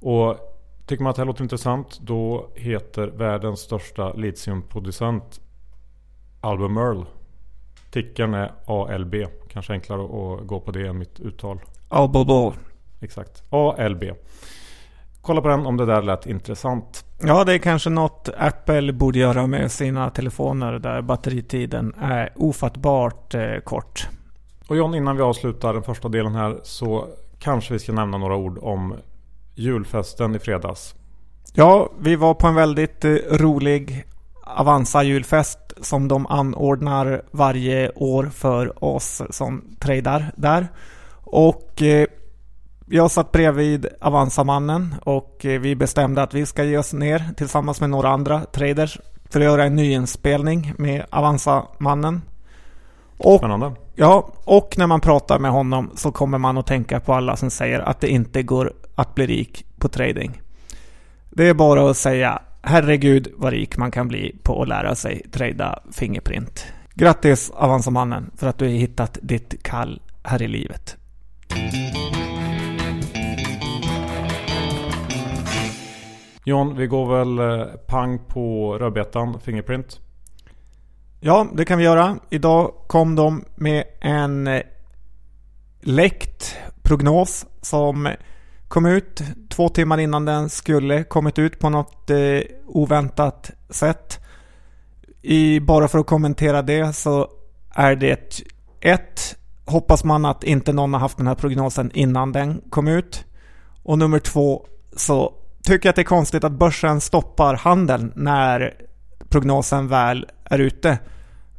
Och 0.00 0.36
tycker 0.86 1.02
man 1.02 1.10
att 1.10 1.16
det 1.16 1.22
här 1.22 1.26
låter 1.26 1.42
intressant 1.42 2.00
då 2.00 2.50
heter 2.54 3.06
världens 3.06 3.60
största 3.60 4.12
litiumproducent 4.12 5.40
Albemarle. 6.40 7.04
Tickern 7.90 8.34
är 8.34 8.52
ALB. 8.66 9.14
Kanske 9.48 9.72
enklare 9.72 10.02
att 10.02 10.46
gå 10.46 10.60
på 10.60 10.70
det 10.70 10.86
än 10.86 10.98
mitt 10.98 11.20
uttal. 11.20 11.60
Albemarle. 11.88 12.56
Exakt. 13.00 13.42
ALB. 13.50 14.04
Kolla 15.28 15.40
på 15.40 15.48
den 15.48 15.66
om 15.66 15.76
det 15.76 15.86
där 15.86 16.02
lät 16.02 16.26
intressant. 16.26 17.04
Ja, 17.22 17.44
det 17.44 17.54
är 17.54 17.58
kanske 17.58 17.90
något 17.90 18.28
Apple 18.38 18.92
borde 18.92 19.18
göra 19.18 19.46
med 19.46 19.72
sina 19.72 20.10
telefoner 20.10 20.72
där 20.72 21.02
batteritiden 21.02 21.94
är 22.00 22.32
ofattbart 22.36 23.34
eh, 23.34 23.58
kort. 23.64 24.08
Och 24.68 24.76
John, 24.76 24.94
innan 24.94 25.16
vi 25.16 25.22
avslutar 25.22 25.74
den 25.74 25.82
första 25.82 26.08
delen 26.08 26.34
här 26.34 26.60
så 26.62 27.06
kanske 27.38 27.72
vi 27.72 27.78
ska 27.78 27.92
nämna 27.92 28.18
några 28.18 28.36
ord 28.36 28.58
om 28.62 28.94
julfesten 29.54 30.34
i 30.34 30.38
fredags. 30.38 30.94
Ja, 31.52 31.92
vi 32.00 32.16
var 32.16 32.34
på 32.34 32.46
en 32.46 32.54
väldigt 32.54 33.04
eh, 33.04 33.14
rolig 33.30 34.04
Avanza 34.44 35.02
julfest 35.02 35.58
som 35.80 36.08
de 36.08 36.26
anordnar 36.26 37.22
varje 37.30 37.90
år 37.90 38.24
för 38.24 38.84
oss 38.84 39.22
som 39.30 39.64
tradar 39.78 40.32
där. 40.36 40.68
Och 41.24 41.82
eh, 41.82 42.06
jag 42.90 43.10
satt 43.10 43.32
bredvid 43.32 43.86
Avanza-mannen 44.00 44.94
och 45.04 45.46
eh, 45.46 45.60
vi 45.60 45.76
bestämde 45.76 46.22
att 46.22 46.34
vi 46.34 46.46
ska 46.46 46.64
ge 46.64 46.78
oss 46.78 46.92
ner 46.92 47.24
tillsammans 47.36 47.80
med 47.80 47.90
några 47.90 48.08
andra 48.08 48.44
traders 48.44 48.98
för 49.30 49.40
att 49.40 49.44
göra 49.44 49.64
en 49.64 49.76
nyinspelning 49.76 50.74
med 50.78 51.04
Avanza-mannen. 51.10 52.22
Och, 53.18 53.38
Spännande. 53.38 53.72
Ja, 53.94 54.32
och 54.44 54.74
när 54.78 54.86
man 54.86 55.00
pratar 55.00 55.38
med 55.38 55.50
honom 55.50 55.90
så 55.94 56.12
kommer 56.12 56.38
man 56.38 56.58
att 56.58 56.66
tänka 56.66 57.00
på 57.00 57.14
alla 57.14 57.36
som 57.36 57.50
säger 57.50 57.80
att 57.80 58.00
det 58.00 58.08
inte 58.08 58.42
går 58.42 58.72
att 58.94 59.14
bli 59.14 59.26
rik 59.26 59.66
på 59.78 59.88
trading. 59.88 60.42
Det 61.30 61.48
är 61.48 61.54
bara 61.54 61.90
att 61.90 61.96
säga 61.96 62.42
herregud 62.62 63.28
vad 63.36 63.52
rik 63.52 63.76
man 63.76 63.90
kan 63.90 64.08
bli 64.08 64.36
på 64.42 64.62
att 64.62 64.68
lära 64.68 64.94
sig 64.94 65.22
trada 65.32 65.82
Fingerprint. 65.92 66.66
Grattis 66.94 67.50
Avanza-mannen 67.54 68.30
för 68.36 68.46
att 68.46 68.58
du 68.58 68.64
har 68.64 68.72
hittat 68.72 69.18
ditt 69.22 69.62
kall 69.62 70.00
här 70.22 70.42
i 70.42 70.48
livet. 70.48 70.96
John, 76.48 76.76
vi 76.76 76.86
går 76.86 77.18
väl 77.18 77.38
eh, 77.38 77.66
pang 77.86 78.18
på 78.18 78.78
rödbetan 78.78 79.40
Fingerprint? 79.40 80.00
Ja, 81.20 81.46
det 81.54 81.64
kan 81.64 81.78
vi 81.78 81.84
göra. 81.84 82.18
Idag 82.30 82.72
kom 82.86 83.14
de 83.14 83.44
med 83.54 83.84
en 84.00 84.46
eh, 84.46 84.62
läckt 85.80 86.56
prognos 86.82 87.46
som 87.60 88.08
kom 88.68 88.86
ut 88.86 89.22
två 89.48 89.68
timmar 89.68 89.98
innan 89.98 90.24
den 90.24 90.48
skulle 90.48 91.04
kommit 91.04 91.38
ut 91.38 91.58
på 91.58 91.70
något 91.70 92.10
eh, 92.10 92.40
oväntat 92.66 93.50
sätt. 93.70 94.20
I, 95.22 95.60
bara 95.60 95.88
för 95.88 95.98
att 95.98 96.06
kommentera 96.06 96.62
det 96.62 96.92
så 96.92 97.28
är 97.70 97.96
det 97.96 98.42
ett, 98.80 99.36
hoppas 99.64 100.04
man 100.04 100.24
att 100.24 100.44
inte 100.44 100.72
någon 100.72 100.92
har 100.92 101.00
haft 101.00 101.18
den 101.18 101.26
här 101.26 101.34
prognosen 101.34 101.90
innan 101.94 102.32
den 102.32 102.62
kom 102.70 102.88
ut. 102.88 103.24
Och 103.82 103.98
nummer 103.98 104.18
två 104.18 104.66
så 104.96 105.34
tycker 105.68 105.90
att 105.90 105.96
det 105.96 106.02
är 106.02 106.04
konstigt 106.04 106.44
att 106.44 106.52
börsen 106.52 107.00
stoppar 107.00 107.54
handeln 107.54 108.12
när 108.16 108.74
prognosen 109.28 109.88
väl 109.88 110.26
är 110.44 110.58
ute. 110.58 110.98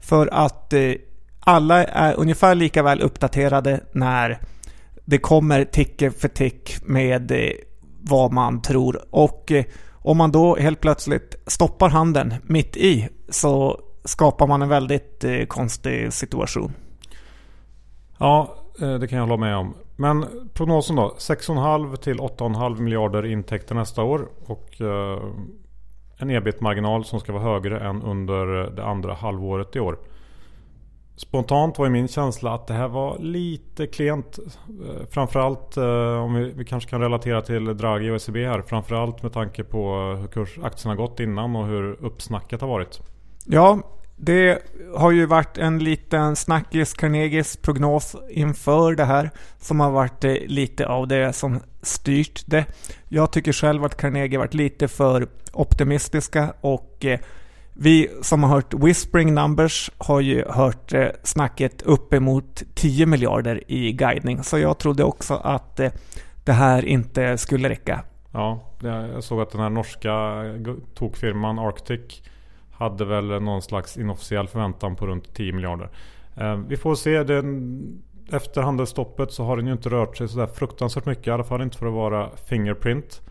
För 0.01 0.27
att 0.27 0.73
eh, 0.73 0.93
alla 1.39 1.83
är 1.85 2.13
ungefär 2.13 2.55
lika 2.55 2.83
väl 2.83 3.01
uppdaterade 3.01 3.83
när 3.91 4.39
det 5.05 5.17
kommer 5.17 5.63
tick 5.63 6.03
för 6.17 6.27
tick 6.27 6.77
med 6.85 7.31
eh, 7.31 7.51
vad 8.01 8.33
man 8.33 8.61
tror. 8.61 9.01
Och 9.09 9.51
eh, 9.51 9.65
om 9.93 10.17
man 10.17 10.31
då 10.31 10.55
helt 10.55 10.81
plötsligt 10.81 11.35
stoppar 11.47 11.89
handeln 11.89 12.33
mitt 12.43 12.77
i 12.77 13.09
så 13.29 13.81
skapar 14.03 14.47
man 14.47 14.61
en 14.61 14.69
väldigt 14.69 15.25
konstig 15.47 16.13
situation. 16.13 16.73
Ja, 18.17 18.55
det 18.79 19.07
kan 19.07 19.17
jag 19.17 19.25
hålla 19.25 19.37
med 19.37 19.55
om. 19.55 19.73
Men 20.00 20.25
prognosen 20.53 20.96
då? 20.96 21.15
6,5 21.18 21.96
till 21.96 22.20
8,5 22.20 22.79
miljarder 22.79 23.25
intäkter 23.25 23.75
nästa 23.75 24.03
år. 24.03 24.27
Och 24.46 24.82
eh, 24.82 25.24
en 26.18 26.29
ebit-marginal 26.29 27.06
som 27.06 27.20
ska 27.20 27.34
vara 27.34 27.44
högre 27.44 27.79
än 27.79 28.01
under 28.01 28.46
det 28.75 28.86
andra 28.86 29.13
halvåret 29.13 29.75
i 29.75 29.79
år. 29.79 30.00
Spontant 31.15 31.77
var 31.79 31.86
ju 31.86 31.91
min 31.91 32.08
känsla 32.08 32.53
att 32.53 32.68
det 32.68 32.74
här 32.74 32.88
var 32.88 33.18
lite 33.20 33.88
klent. 33.88 34.39
Eh, 34.68 35.06
framförallt 35.10 35.77
eh, 35.77 36.24
om 36.24 36.34
vi, 36.34 36.51
vi, 36.51 36.65
kanske 36.65 36.89
kan 36.89 37.01
relatera 37.01 37.41
till 37.41 37.77
Draghi 37.77 38.10
och 38.10 38.15
ECB 38.15 38.46
här. 38.46 38.62
Framförallt 38.62 39.24
med 39.24 39.34
tanke 39.34 39.63
på 39.63 39.96
hur 40.20 40.27
kurs, 40.27 40.60
aktien 40.63 40.89
har 40.89 40.96
gått 40.96 41.20
innan 41.20 41.56
och 41.56 41.65
hur 41.65 42.06
uppsnacket 42.06 42.62
har 42.62 42.68
varit. 42.68 43.01
Ja, 43.46 43.79
det 44.21 44.61
har 44.95 45.11
ju 45.11 45.25
varit 45.25 45.57
en 45.57 45.79
liten 45.79 46.35
snackis, 46.35 46.93
Carnegies 46.93 47.57
prognos 47.57 48.15
inför 48.29 48.95
det 48.95 49.05
här. 49.05 49.29
Som 49.57 49.79
har 49.79 49.91
varit 49.91 50.23
eh, 50.23 50.33
lite 50.45 50.88
av 50.88 51.07
det 51.07 51.33
som 51.33 51.59
styrt 51.81 52.43
det. 52.45 52.65
Jag 53.07 53.31
tycker 53.31 53.53
själv 53.53 53.83
att 53.83 53.97
Carnegie 53.97 54.39
varit 54.39 54.53
lite 54.53 54.88
för 54.88 55.27
optimistiska 55.53 56.53
och 56.61 57.05
eh, 57.05 57.19
vi 57.73 58.09
som 58.21 58.43
har 58.43 58.49
hört 58.49 58.73
Whispering 58.73 59.33
Numbers 59.33 59.91
har 59.97 60.21
ju 60.21 60.45
hört 60.49 60.93
eh, 60.93 61.07
snacket 61.23 61.81
uppemot 61.81 62.63
10 62.75 63.05
miljarder 63.05 63.71
i 63.71 63.91
guidning. 63.91 64.43
Så 64.43 64.59
jag 64.59 64.77
trodde 64.77 65.03
också 65.03 65.33
att 65.33 65.79
det 66.43 66.53
här 66.53 66.85
inte 66.85 67.38
skulle 67.38 67.69
räcka. 67.69 68.03
Ja, 68.31 68.63
jag 68.81 69.23
såg 69.23 69.41
att 69.41 69.51
den 69.51 69.61
här 69.61 69.69
norska 69.69 70.43
tokfirman 70.93 71.59
Arctic 71.59 72.21
hade 72.79 73.05
väl 73.05 73.25
någon 73.25 73.62
slags 73.62 73.98
inofficiell 73.98 74.48
förväntan 74.48 74.95
på 74.95 75.07
runt 75.07 75.33
10 75.33 75.53
miljarder. 75.53 75.89
Eh, 76.36 76.55
vi 76.55 76.77
får 76.77 76.95
se. 76.95 77.24
Den, 77.24 78.03
efter 78.31 78.62
handelsstoppet 78.62 79.31
så 79.31 79.43
har 79.43 79.57
den 79.57 79.67
ju 79.67 79.74
inte 79.74 79.89
rört 79.89 80.17
sig 80.17 80.27
sådär 80.27 80.48
fruktansvärt 80.48 81.05
mycket. 81.05 81.27
I 81.27 81.31
alla 81.31 81.43
fall 81.43 81.62
inte 81.62 81.77
för 81.77 81.88
att 81.88 81.93
vara 81.93 82.29
Fingerprint. 82.45 83.21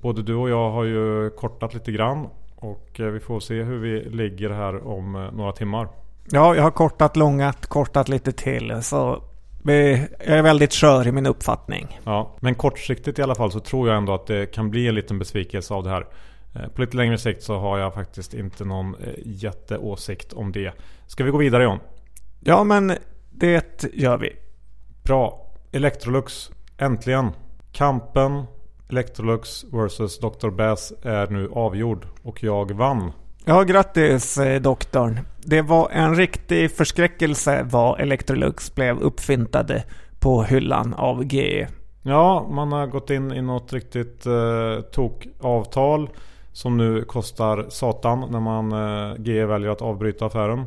Både 0.00 0.22
du 0.22 0.34
och 0.34 0.50
jag 0.50 0.70
har 0.70 0.84
ju 0.84 1.30
kortat 1.30 1.74
lite 1.74 1.92
grann. 1.92 2.28
Och 2.64 3.00
eh, 3.00 3.06
vi 3.06 3.20
får 3.20 3.40
se 3.40 3.62
hur 3.62 3.78
vi 3.78 4.00
ligger 4.00 4.50
här 4.50 4.86
om 4.86 5.14
eh, 5.14 5.32
några 5.32 5.52
timmar. 5.52 5.88
Ja, 6.30 6.54
jag 6.54 6.62
har 6.62 6.70
kortat, 6.70 7.16
långat, 7.16 7.66
kortat 7.66 8.08
lite 8.08 8.32
till. 8.32 8.82
Så 8.82 9.22
jag 9.64 10.38
är 10.38 10.42
väldigt 10.42 10.74
skör 10.74 11.06
i 11.06 11.12
min 11.12 11.26
uppfattning. 11.26 12.00
Ja, 12.04 12.36
men 12.40 12.54
kortsiktigt 12.54 13.18
i 13.18 13.22
alla 13.22 13.34
fall 13.34 13.52
så 13.52 13.60
tror 13.60 13.88
jag 13.88 13.96
ändå 13.96 14.14
att 14.14 14.26
det 14.26 14.46
kan 14.46 14.70
bli 14.70 14.88
en 14.88 14.94
liten 14.94 15.18
besvikelse 15.18 15.74
av 15.74 15.84
det 15.84 15.90
här. 15.90 16.06
Eh, 16.54 16.68
på 16.68 16.80
lite 16.80 16.96
längre 16.96 17.18
sikt 17.18 17.42
så 17.42 17.58
har 17.58 17.78
jag 17.78 17.94
faktiskt 17.94 18.34
inte 18.34 18.64
någon 18.64 18.96
jätteåsikt 19.24 20.32
om 20.32 20.52
det. 20.52 20.72
Ska 21.06 21.24
vi 21.24 21.30
gå 21.30 21.38
vidare 21.38 21.64
John? 21.64 21.78
Ja, 22.40 22.64
men 22.64 22.92
det 23.30 23.84
gör 23.92 24.18
vi. 24.18 24.36
Bra. 25.02 25.52
Electrolux. 25.72 26.50
Äntligen. 26.78 27.30
Kampen 27.72 28.44
Electrolux 28.88 29.64
vs 29.64 30.18
Dr. 30.18 30.50
Bass 30.50 30.92
är 31.02 31.26
nu 31.26 31.48
avgjord 31.52 32.06
och 32.22 32.42
jag 32.42 32.70
vann. 32.70 33.12
Ja, 33.44 33.62
grattis 33.62 34.38
eh, 34.38 34.60
doktorn. 34.60 35.20
Det 35.38 35.62
var 35.62 35.90
en 35.90 36.14
riktig 36.14 36.70
förskräckelse 36.70 37.66
vad 37.70 38.00
Electrolux 38.00 38.74
blev 38.74 38.98
uppfintade 39.00 39.84
på 40.20 40.42
hyllan 40.42 40.94
av 40.94 41.24
GE. 41.24 41.68
Ja, 42.02 42.48
man 42.50 42.72
har 42.72 42.86
gått 42.86 43.10
in 43.10 43.32
i 43.32 43.42
något 43.42 43.72
riktigt 43.72 44.26
eh, 44.26 44.80
tokavtal 44.92 46.10
som 46.54 46.76
nu 46.76 47.02
kostar 47.02 47.66
satan 47.68 48.26
när 48.30 48.40
man 48.40 48.72
eh, 48.72 49.22
GE 49.22 49.46
väljer 49.46 49.70
att 49.70 49.82
avbryta 49.82 50.26
affären 50.26 50.66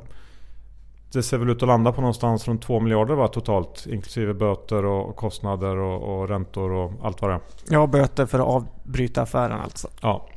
det 1.11 1.23
ser 1.23 1.37
väl 1.37 1.49
ut 1.49 1.63
att 1.63 1.67
landa 1.67 1.91
på 1.91 2.01
någonstans 2.01 2.47
runt 2.47 2.61
2 2.61 2.79
miljarder 2.79 3.15
va, 3.15 3.27
totalt. 3.27 3.87
Inklusive 3.89 4.33
böter 4.33 4.85
och 4.85 5.15
kostnader 5.15 5.77
och, 5.77 6.19
och 6.19 6.29
räntor 6.29 6.71
och 6.71 6.91
allt 7.03 7.21
vad 7.21 7.31
det 7.31 7.35
är. 7.35 7.41
Ja, 7.69 7.87
böter 7.87 8.25
för 8.25 8.39
att 8.39 8.45
avbryta 8.45 9.21
affären 9.21 9.59
alltså. 9.59 9.87
Ja. 10.01 10.27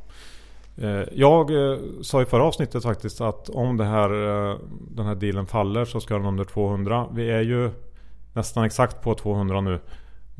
Eh, 0.77 1.03
jag 1.11 1.71
eh, 1.71 1.77
sa 2.01 2.21
i 2.21 2.25
förra 2.25 2.43
avsnittet 2.43 2.83
faktiskt 2.83 3.21
att 3.21 3.49
om 3.49 3.77
det 3.77 3.85
här, 3.85 4.09
eh, 4.09 4.57
den 4.69 5.05
här 5.05 5.15
dealen 5.15 5.45
faller 5.45 5.85
så 5.85 5.99
ska 5.99 6.13
den 6.13 6.25
under 6.25 6.43
200. 6.43 7.07
Vi 7.13 7.31
är 7.31 7.41
ju 7.41 7.71
nästan 8.33 8.63
exakt 8.63 9.01
på 9.01 9.15
200 9.15 9.61
nu. 9.61 9.79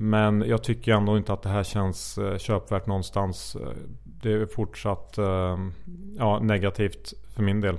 Men 0.02 0.44
jag 0.48 0.64
tycker 0.64 0.94
ändå 0.94 1.18
inte 1.18 1.34
att 1.34 1.42
det 1.42 1.50
här 1.50 1.64
känns 1.64 2.20
köpvärt 2.38 2.88
någonstans. 2.88 3.58
Det 4.04 4.34
är 4.34 4.46
fortsatt 4.46 5.18
ja, 6.18 6.40
negativt 6.40 7.14
för 7.36 7.44
min 7.44 7.62
del. 7.62 7.78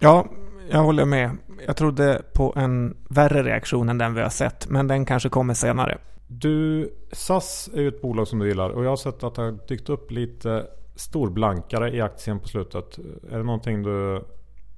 Ja, 0.00 0.26
jag 0.70 0.78
håller 0.78 1.04
med. 1.04 1.30
Jag 1.66 1.76
trodde 1.76 2.22
på 2.32 2.52
en 2.56 2.96
värre 3.08 3.42
reaktion 3.42 3.88
än 3.88 3.98
den 3.98 4.14
vi 4.14 4.22
har 4.22 4.28
sett, 4.28 4.68
men 4.68 4.86
den 4.86 5.04
kanske 5.04 5.28
kommer 5.28 5.54
senare. 5.54 5.98
Du, 6.26 6.90
SAS 7.12 7.70
är 7.74 7.80
ju 7.80 7.88
ett 7.88 8.02
bolag 8.02 8.28
som 8.28 8.38
du 8.38 8.48
gillar 8.48 8.70
och 8.70 8.84
jag 8.84 8.90
har 8.90 8.96
sett 8.96 9.22
att 9.22 9.34
det 9.34 9.42
har 9.42 9.58
dykt 9.68 9.88
upp 9.88 10.10
lite 10.10 10.66
storblankare 10.94 11.96
i 11.96 12.00
aktien 12.00 12.38
på 12.38 12.48
slutet. 12.48 12.98
Är 13.30 13.38
det 13.38 13.44
någonting 13.44 13.82
du 13.82 14.24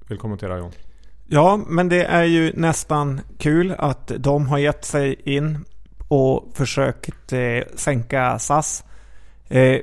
vill 0.07 0.17
kommentera 0.17 0.57
John? 0.57 0.71
Ja, 1.27 1.59
men 1.67 1.89
det 1.89 2.05
är 2.05 2.23
ju 2.23 2.53
nästan 2.55 3.21
kul 3.37 3.75
att 3.77 4.11
de 4.17 4.47
har 4.47 4.57
gett 4.57 4.85
sig 4.85 5.21
in 5.23 5.65
och 6.11 6.51
försökt 6.53 7.33
eh, 7.33 7.63
sänka 7.75 8.39
SAS. 8.39 8.83
Eh, 9.47 9.79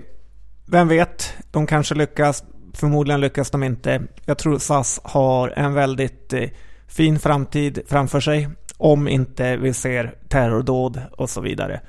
vem 0.67 0.89
vet, 0.89 1.35
de 1.51 1.67
kanske 1.67 1.95
lyckas. 1.95 2.45
Förmodligen 2.75 3.21
lyckas 3.21 3.51
de 3.51 3.63
inte. 3.63 4.03
Jag 4.25 4.39
tror 4.39 4.59
SAS 4.59 5.01
har 5.05 5.53
en 5.57 5.75
väldigt 5.75 6.33
eh, 6.33 6.49
fin 6.89 7.19
framtid 7.19 7.81
framför 7.87 8.21
sig. 8.21 8.49
Om 8.77 9.09
inte 9.09 9.57
vi 9.57 9.73
ser 9.73 10.15
terrordåd 10.29 11.03
och 11.13 11.31
så 11.31 11.41
vidare. 11.41 11.81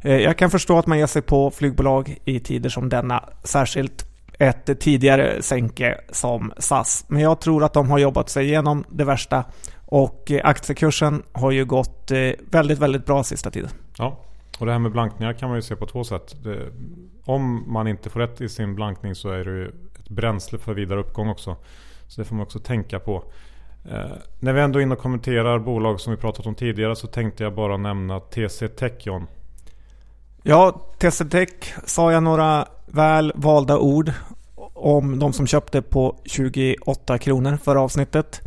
Eh, 0.00 0.16
jag 0.16 0.38
kan 0.38 0.50
förstå 0.50 0.78
att 0.78 0.86
man 0.86 0.98
ger 0.98 1.06
sig 1.06 1.22
på 1.22 1.50
flygbolag 1.50 2.18
i 2.24 2.40
tider 2.40 2.70
som 2.70 2.88
denna. 2.88 3.24
Särskilt 3.44 4.07
ett 4.38 4.80
tidigare 4.80 5.42
sänke 5.42 6.00
som 6.10 6.52
SAS. 6.58 7.04
Men 7.08 7.22
jag 7.22 7.40
tror 7.40 7.64
att 7.64 7.72
de 7.72 7.90
har 7.90 7.98
jobbat 7.98 8.28
sig 8.28 8.46
igenom 8.46 8.84
det 8.90 9.04
värsta. 9.04 9.44
Och 9.86 10.30
eh, 10.30 10.40
aktiekursen 10.44 11.22
har 11.32 11.50
ju 11.50 11.64
gått 11.64 12.10
eh, 12.10 12.30
väldigt, 12.50 12.78
väldigt 12.78 13.06
bra 13.06 13.24
sista 13.24 13.50
tiden. 13.50 13.70
Ja, 13.98 14.24
och 14.58 14.66
det 14.66 14.72
här 14.72 14.78
med 14.78 14.92
blankningar 14.92 15.32
kan 15.32 15.48
man 15.48 15.58
ju 15.58 15.62
se 15.62 15.76
på 15.76 15.86
två 15.86 16.04
sätt. 16.04 16.36
Det, 16.44 16.58
om 17.24 17.72
man 17.72 17.88
inte 17.88 18.10
får 18.10 18.20
rätt 18.20 18.40
i 18.40 18.48
sin 18.48 18.74
blankning 18.74 19.14
så 19.14 19.30
är 19.30 19.44
det 19.44 19.50
ju 19.50 19.68
ett 19.98 20.08
bränsle 20.08 20.58
för 20.58 20.74
vidare 20.74 21.00
uppgång 21.00 21.28
också. 21.28 21.56
Så 22.08 22.20
det 22.20 22.24
får 22.24 22.34
man 22.34 22.42
också 22.42 22.58
tänka 22.58 22.98
på. 22.98 23.24
Eh, 23.90 24.16
när 24.40 24.52
vi 24.52 24.60
ändå 24.60 24.78
är 24.78 24.82
inne 24.82 24.94
och 24.94 25.00
kommenterar 25.00 25.58
bolag 25.58 26.00
som 26.00 26.10
vi 26.10 26.16
pratat 26.16 26.46
om 26.46 26.54
tidigare 26.54 26.96
så 26.96 27.06
tänkte 27.06 27.44
jag 27.44 27.54
bara 27.54 27.76
nämna 27.76 28.20
TC 28.20 28.68
Techion. 28.68 29.26
Ja, 30.42 30.80
TC 30.98 31.24
sa 31.84 32.12
jag 32.12 32.22
några 32.22 32.66
väl 32.86 33.32
valda 33.34 33.78
ord 33.78 34.12
om 34.74 35.18
de 35.18 35.32
som 35.32 35.46
köpte 35.46 35.82
på 35.82 36.16
28 36.24 37.18
kronor 37.18 37.58
för 37.64 37.76
avsnittet. 37.76 38.40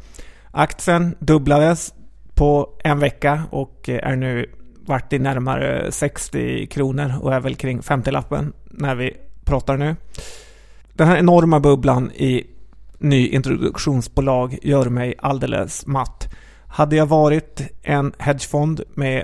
Aktien 0.52 1.16
dubblades 1.20 1.94
på 2.36 2.70
en 2.84 3.00
vecka 3.00 3.44
och 3.50 3.90
är 3.90 4.16
nu 4.16 4.46
vart 4.86 5.14
i 5.14 5.20
närmare 5.20 5.92
60 5.92 6.68
kronor 6.68 7.14
och 7.22 7.34
är 7.34 7.40
väl 7.40 7.56
kring 7.56 7.80
50-lappen 7.80 8.54
när 8.66 8.96
vi 8.96 9.18
pratar 9.46 9.78
nu. 9.78 9.96
Den 10.94 11.08
här 11.08 11.18
enorma 11.18 11.60
bubblan 11.60 12.12
i 12.12 12.48
nyintroduktionsbolag 12.98 14.58
gör 14.62 14.90
mig 14.90 15.16
alldeles 15.18 15.86
matt. 15.86 16.34
Hade 16.68 16.96
jag 16.96 17.06
varit 17.06 17.62
en 17.82 18.14
hedgefond 18.18 18.82
med 18.94 19.24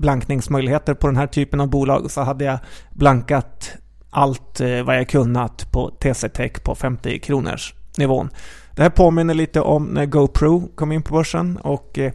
blankningsmöjligheter 0.00 0.94
på 0.94 1.06
den 1.06 1.16
här 1.16 1.26
typen 1.26 1.60
av 1.60 1.68
bolag 1.68 2.10
så 2.10 2.20
hade 2.20 2.44
jag 2.44 2.58
blankat 2.90 3.72
allt 4.10 4.60
eh, 4.60 4.82
vad 4.82 4.96
jag 4.96 5.08
kunnat 5.08 5.72
på 5.72 5.90
TC 5.90 6.28
Tech 6.28 6.52
på 6.64 6.74
50 6.74 7.18
kronors 7.18 7.74
nivån. 7.98 8.30
Det 8.76 8.82
här 8.82 8.90
påminner 8.90 9.34
lite 9.34 9.60
om 9.60 9.84
när 9.84 10.06
GoPro 10.06 10.68
kom 10.74 10.92
in 10.92 11.02
på 11.02 11.14
börsen 11.14 11.56
och 11.56 11.98
eh, 11.98 12.12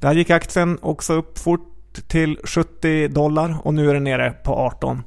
där 0.00 0.14
gick 0.14 0.30
aktien 0.30 0.78
också 0.82 1.12
upp 1.12 1.38
fort 1.38 1.68
till 2.08 2.38
70 2.44 3.08
dollar 3.08 3.56
och 3.64 3.74
nu 3.74 3.90
är 3.90 3.94
den 3.94 4.04
nere 4.04 4.30
på 4.30 4.54
18. 4.54 5.02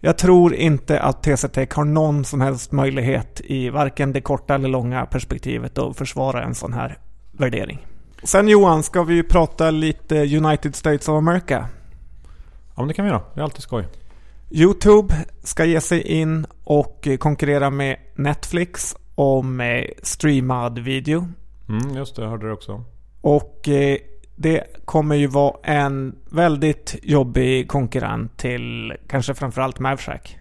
Jag 0.00 0.18
tror 0.18 0.54
inte 0.54 1.00
att 1.00 1.22
TC 1.22 1.48
Tech 1.48 1.68
har 1.74 1.84
någon 1.84 2.24
som 2.24 2.40
helst 2.40 2.72
möjlighet 2.72 3.40
i 3.44 3.70
varken 3.70 4.12
det 4.12 4.20
korta 4.20 4.54
eller 4.54 4.68
långa 4.68 5.06
perspektivet 5.06 5.78
att 5.78 5.96
försvara 5.96 6.42
en 6.42 6.54
sån 6.54 6.72
här 6.72 6.98
värdering. 7.32 7.86
Sen 8.26 8.48
Johan, 8.48 8.82
ska 8.82 9.02
vi 9.02 9.22
prata 9.22 9.70
lite 9.70 10.36
United 10.36 10.74
States 10.74 11.08
of 11.08 11.12
America. 11.14 11.68
Ja 12.74 12.82
men 12.82 12.88
det 12.88 12.94
kan 12.94 13.04
vi 13.04 13.10
göra. 13.10 13.22
Det 13.34 13.40
är 13.40 13.44
alltid 13.44 13.62
skoj. 13.62 13.88
Youtube 14.50 15.14
ska 15.42 15.64
ge 15.64 15.80
sig 15.80 16.02
in 16.02 16.46
och 16.64 17.08
konkurrera 17.18 17.70
med 17.70 17.96
Netflix 18.14 18.96
om 19.14 19.82
streamad 20.02 20.78
video. 20.78 21.28
Mm, 21.68 21.96
just 21.96 22.16
det, 22.16 22.22
jag 22.22 22.30
hörde 22.30 22.46
det 22.46 22.52
också. 22.52 22.84
Och 23.20 23.68
eh, 23.68 23.98
det 24.36 24.84
kommer 24.84 25.14
ju 25.14 25.26
vara 25.26 25.56
en 25.62 26.18
väldigt 26.30 26.96
jobbig 27.02 27.68
konkurrent 27.68 28.36
till 28.36 28.92
kanske 29.08 29.34
framförallt 29.34 29.78
Mavshack. 29.78 30.38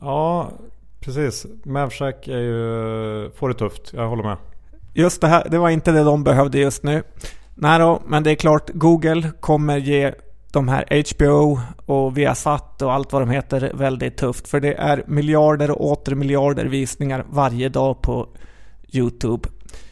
Ja, 0.00 0.50
precis. 1.00 1.46
Mavshack 1.64 2.28
är 2.28 2.38
ju, 2.38 3.30
får 3.30 3.48
det 3.48 3.54
tufft, 3.54 3.92
jag 3.92 4.08
håller 4.08 4.24
med. 4.24 4.36
Just 4.94 5.20
det 5.20 5.28
här, 5.28 5.48
det 5.50 5.58
var 5.58 5.70
inte 5.70 5.92
det 5.92 6.04
de 6.04 6.24
behövde 6.24 6.58
just 6.58 6.82
nu. 6.82 7.02
Nej 7.54 7.78
då, 7.78 8.02
men 8.06 8.22
det 8.22 8.30
är 8.30 8.34
klart 8.34 8.70
Google 8.74 9.30
kommer 9.40 9.76
ge 9.76 10.14
de 10.52 10.68
här 10.68 11.14
HBO 11.14 11.60
och 11.86 12.18
Viasat 12.18 12.82
och 12.82 12.92
allt 12.92 13.12
vad 13.12 13.22
de 13.22 13.30
heter 13.30 13.72
väldigt 13.74 14.16
tufft. 14.16 14.48
För 14.48 14.60
det 14.60 14.74
är 14.74 15.04
miljarder 15.06 15.70
och 15.70 15.84
åter 15.90 16.14
miljarder 16.14 16.64
visningar 16.64 17.24
varje 17.30 17.68
dag 17.68 18.02
på 18.02 18.28
YouTube. 18.92 19.48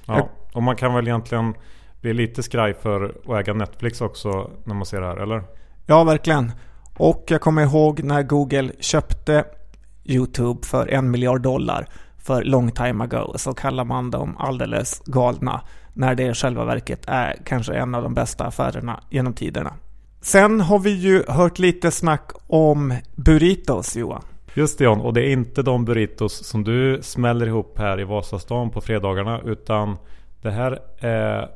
Ja, 0.07 0.29
och 0.53 0.63
man 0.63 0.77
kan 0.77 0.95
väl 0.95 1.09
egentligen 1.09 1.55
bli 2.01 2.15
lite 2.15 2.43
skraj 2.43 2.75
för 2.75 3.05
att 3.05 3.41
äga 3.41 3.55
Netflix 3.55 4.01
också 4.01 4.51
när 4.65 4.75
man 4.75 4.87
ser 4.87 5.01
det 5.01 5.07
här, 5.07 5.17
eller? 5.17 5.43
Ja, 5.87 6.05
verkligen. 6.05 6.53
Och 6.97 7.25
jag 7.29 7.41
kommer 7.41 7.63
ihåg 7.63 8.03
när 8.03 8.23
Google 8.23 8.73
köpte 8.81 9.45
YouTube 10.05 10.67
för 10.67 10.87
en 10.87 11.11
miljard 11.11 11.43
dollar 11.43 11.87
för 12.29 12.43
long 12.45 12.71
time 12.71 13.05
ago 13.05 13.33
så 13.37 13.55
kallar 13.55 13.85
man 13.85 14.11
dem 14.11 14.37
alldeles 14.39 15.03
galna 15.07 15.61
när 15.93 16.15
det 16.15 16.23
i 16.23 16.35
själva 16.35 16.65
verket 16.65 17.01
är 17.07 17.37
kanske 17.45 17.75
en 17.75 17.95
av 17.95 18.03
de 18.03 18.15
bästa 18.15 18.45
affärerna 18.45 19.01
genom 19.11 19.33
tiderna. 19.33 19.73
Sen 20.21 20.61
har 20.61 20.79
vi 20.79 20.91
ju 20.91 21.23
hört 21.29 21.59
lite 21.59 21.91
snack 21.91 22.31
om 22.47 22.95
burritos 23.17 23.97
Johan. 23.97 24.23
Just 24.55 24.79
det 24.79 24.85
John, 24.85 25.01
och 25.01 25.15
det 25.15 25.21
är 25.21 25.31
inte 25.31 25.63
de 25.63 25.85
burritos 25.85 26.45
som 26.47 26.65
du 26.65 27.03
smäller 27.03 27.47
ihop 27.47 27.79
här 27.79 28.01
i 28.01 28.05
Vasastan 28.05 28.71
på 28.71 28.81
fredagarna 28.81 29.41
utan 29.45 29.97
det 30.43 30.51
här 30.51 30.79
är 30.99 31.49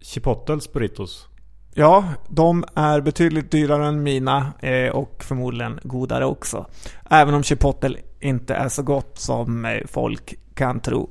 Chipotles 0.00 0.72
burritos. 0.72 1.28
Ja, 1.74 2.04
de 2.28 2.64
är 2.74 3.00
betydligt 3.00 3.50
dyrare 3.50 3.86
än 3.86 4.02
mina 4.02 4.52
eh, 4.60 4.90
och 4.90 5.24
förmodligen 5.24 5.80
godare 5.82 6.24
också. 6.24 6.66
Även 7.10 7.34
om 7.34 7.42
Chipotle 7.42 7.98
inte 8.20 8.54
är 8.54 8.68
så 8.68 8.82
gott 8.82 9.18
som 9.18 9.64
eh, 9.64 9.80
folk 9.86 10.34
kan 10.54 10.80
tro. 10.80 11.10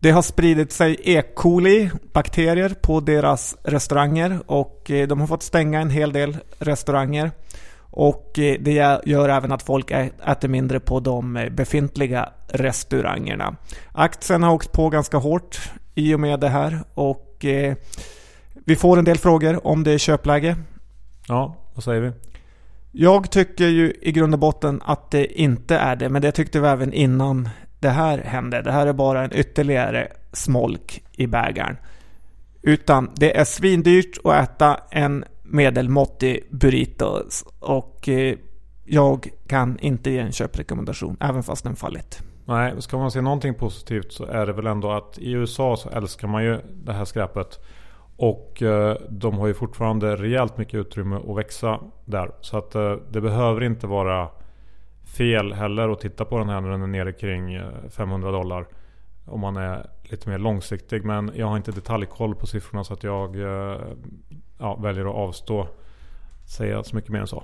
Det 0.00 0.10
har 0.10 0.22
spridit 0.22 0.72
sig 0.72 0.96
E. 1.04 1.22
coli-bakterier 1.34 2.74
på 2.82 3.00
deras 3.00 3.56
restauranger 3.62 4.40
och 4.46 4.90
eh, 4.90 5.08
de 5.08 5.20
har 5.20 5.26
fått 5.26 5.42
stänga 5.42 5.80
en 5.80 5.90
hel 5.90 6.12
del 6.12 6.36
restauranger. 6.58 7.30
Och 7.80 8.38
eh, 8.38 8.56
det 8.60 9.00
gör 9.04 9.28
även 9.28 9.52
att 9.52 9.62
folk 9.62 9.90
äter 9.90 10.48
mindre 10.48 10.80
på 10.80 11.00
de 11.00 11.48
befintliga 11.50 12.32
restaurangerna. 12.48 13.56
Aktien 13.92 14.42
har 14.42 14.54
åkt 14.54 14.72
på 14.72 14.88
ganska 14.88 15.16
hårt 15.16 15.70
i 15.94 16.14
och 16.14 16.20
med 16.20 16.40
det 16.40 16.48
här 16.48 16.80
och 16.94 17.44
vi 18.66 18.76
får 18.76 18.98
en 18.98 19.04
del 19.04 19.18
frågor 19.18 19.66
om 19.66 19.84
det 19.84 19.92
är 19.92 19.98
köpläge. 19.98 20.56
Ja, 21.28 21.56
vad 21.74 21.84
säger 21.84 22.00
vi? 22.00 22.12
Jag 23.00 23.30
tycker 23.30 23.66
ju 23.66 23.92
i 24.02 24.12
grund 24.12 24.34
och 24.34 24.40
botten 24.40 24.80
att 24.84 25.10
det 25.10 25.40
inte 25.40 25.76
är 25.76 25.96
det, 25.96 26.08
men 26.08 26.22
det 26.22 26.32
tyckte 26.32 26.60
vi 26.60 26.68
även 26.68 26.92
innan 26.92 27.48
det 27.78 27.88
här 27.88 28.18
hände. 28.18 28.62
Det 28.62 28.72
här 28.72 28.86
är 28.86 28.92
bara 28.92 29.24
en 29.24 29.30
ytterligare 29.34 30.08
smolk 30.32 31.02
i 31.12 31.26
bägaren. 31.26 31.76
Utan 32.62 33.10
det 33.14 33.36
är 33.36 33.44
svindyrt 33.44 34.18
att 34.24 34.42
äta 34.42 34.80
en 34.90 35.24
medelmåttig 35.42 36.48
burrito 36.50 37.22
och 37.58 38.08
eh, 38.08 38.36
jag 38.84 39.28
kan 39.46 39.78
inte 39.78 40.10
ge 40.10 40.18
en 40.18 40.32
köprekommendation, 40.32 41.16
även 41.20 41.42
fast 41.42 41.64
den 41.64 41.76
fallit. 41.76 42.22
Nej, 42.44 42.82
ska 42.82 42.98
man 42.98 43.10
se 43.10 43.20
någonting 43.20 43.54
positivt 43.54 44.12
så 44.12 44.24
är 44.24 44.46
det 44.46 44.52
väl 44.52 44.66
ändå 44.66 44.90
att 44.92 45.18
i 45.18 45.30
USA 45.30 45.76
så 45.76 45.90
älskar 45.90 46.28
man 46.28 46.44
ju 46.44 46.58
det 46.84 46.92
här 46.92 47.04
skräpet. 47.04 47.60
Och 48.18 48.62
eh, 48.62 48.96
de 49.08 49.38
har 49.38 49.46
ju 49.46 49.54
fortfarande 49.54 50.16
rejält 50.16 50.58
mycket 50.58 50.74
utrymme 50.74 51.16
att 51.16 51.36
växa 51.36 51.80
där. 52.04 52.30
Så 52.40 52.58
att 52.58 52.74
eh, 52.74 52.92
det 53.10 53.20
behöver 53.20 53.62
inte 53.62 53.86
vara 53.86 54.28
fel 55.16 55.52
heller 55.52 55.88
att 55.88 56.00
titta 56.00 56.24
på 56.24 56.38
den 56.38 56.48
här 56.48 56.60
när 56.60 56.70
den 56.70 56.82
är 56.82 56.86
nere 56.86 57.12
kring 57.12 57.54
eh, 57.54 57.68
500 57.90 58.30
dollar. 58.30 58.66
Om 59.24 59.40
man 59.40 59.56
är 59.56 59.90
lite 60.02 60.28
mer 60.28 60.38
långsiktig. 60.38 61.04
Men 61.04 61.32
jag 61.34 61.46
har 61.46 61.56
inte 61.56 61.72
detaljkoll 61.72 62.34
på 62.34 62.46
siffrorna 62.46 62.84
så 62.84 62.92
att 62.92 63.02
jag 63.02 63.36
ja, 64.58 64.76
väljer 64.76 65.04
att 65.04 65.14
avstå 65.14 65.68
säga 66.46 66.82
så 66.84 66.96
mycket 66.96 67.10
mer 67.10 67.20
än 67.20 67.26
så. 67.26 67.42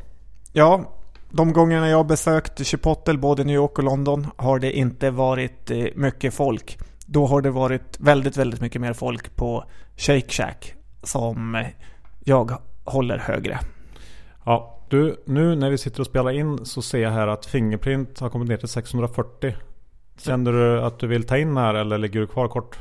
Ja, 0.53 0.93
de 1.31 1.53
gångerna 1.53 1.89
jag 1.89 2.07
besökt 2.07 2.67
Chipotle 2.67 3.19
både 3.19 3.45
New 3.45 3.57
York 3.57 3.79
och 3.79 3.85
London 3.85 4.27
har 4.37 4.59
det 4.59 4.73
inte 4.73 5.11
varit 5.11 5.71
mycket 5.95 6.35
folk. 6.35 6.79
Då 7.07 7.27
har 7.27 7.41
det 7.41 7.51
varit 7.51 8.01
väldigt, 8.01 8.37
väldigt 8.37 8.61
mycket 8.61 8.81
mer 8.81 8.93
folk 8.93 9.37
på 9.37 9.65
Shake 9.97 10.29
Shack 10.29 10.75
som 11.03 11.65
jag 12.25 12.53
håller 12.85 13.19
högre. 13.19 13.59
Ja, 14.45 14.81
du, 14.89 15.23
nu 15.27 15.57
när 15.57 15.71
vi 15.71 15.79
sitter 15.79 16.01
och 16.01 16.07
spelar 16.07 16.31
in 16.31 16.67
så 16.67 16.83
ser 16.83 16.99
jag 16.99 17.11
här 17.11 17.27
att 17.27 17.47
Fingerprint 17.47 18.21
har 18.21 18.31
kommit 18.31 18.49
ner 18.49 18.57
till 18.57 18.69
640. 18.69 19.55
Känner 20.19 20.53
du 20.53 20.81
att 20.81 20.99
du 20.99 21.07
vill 21.07 21.27
ta 21.27 21.39
in 21.39 21.57
här 21.57 21.75
eller 21.75 21.99
ligger 21.99 22.21
du 22.21 22.27
kvar 22.27 22.49
kort? 22.49 22.79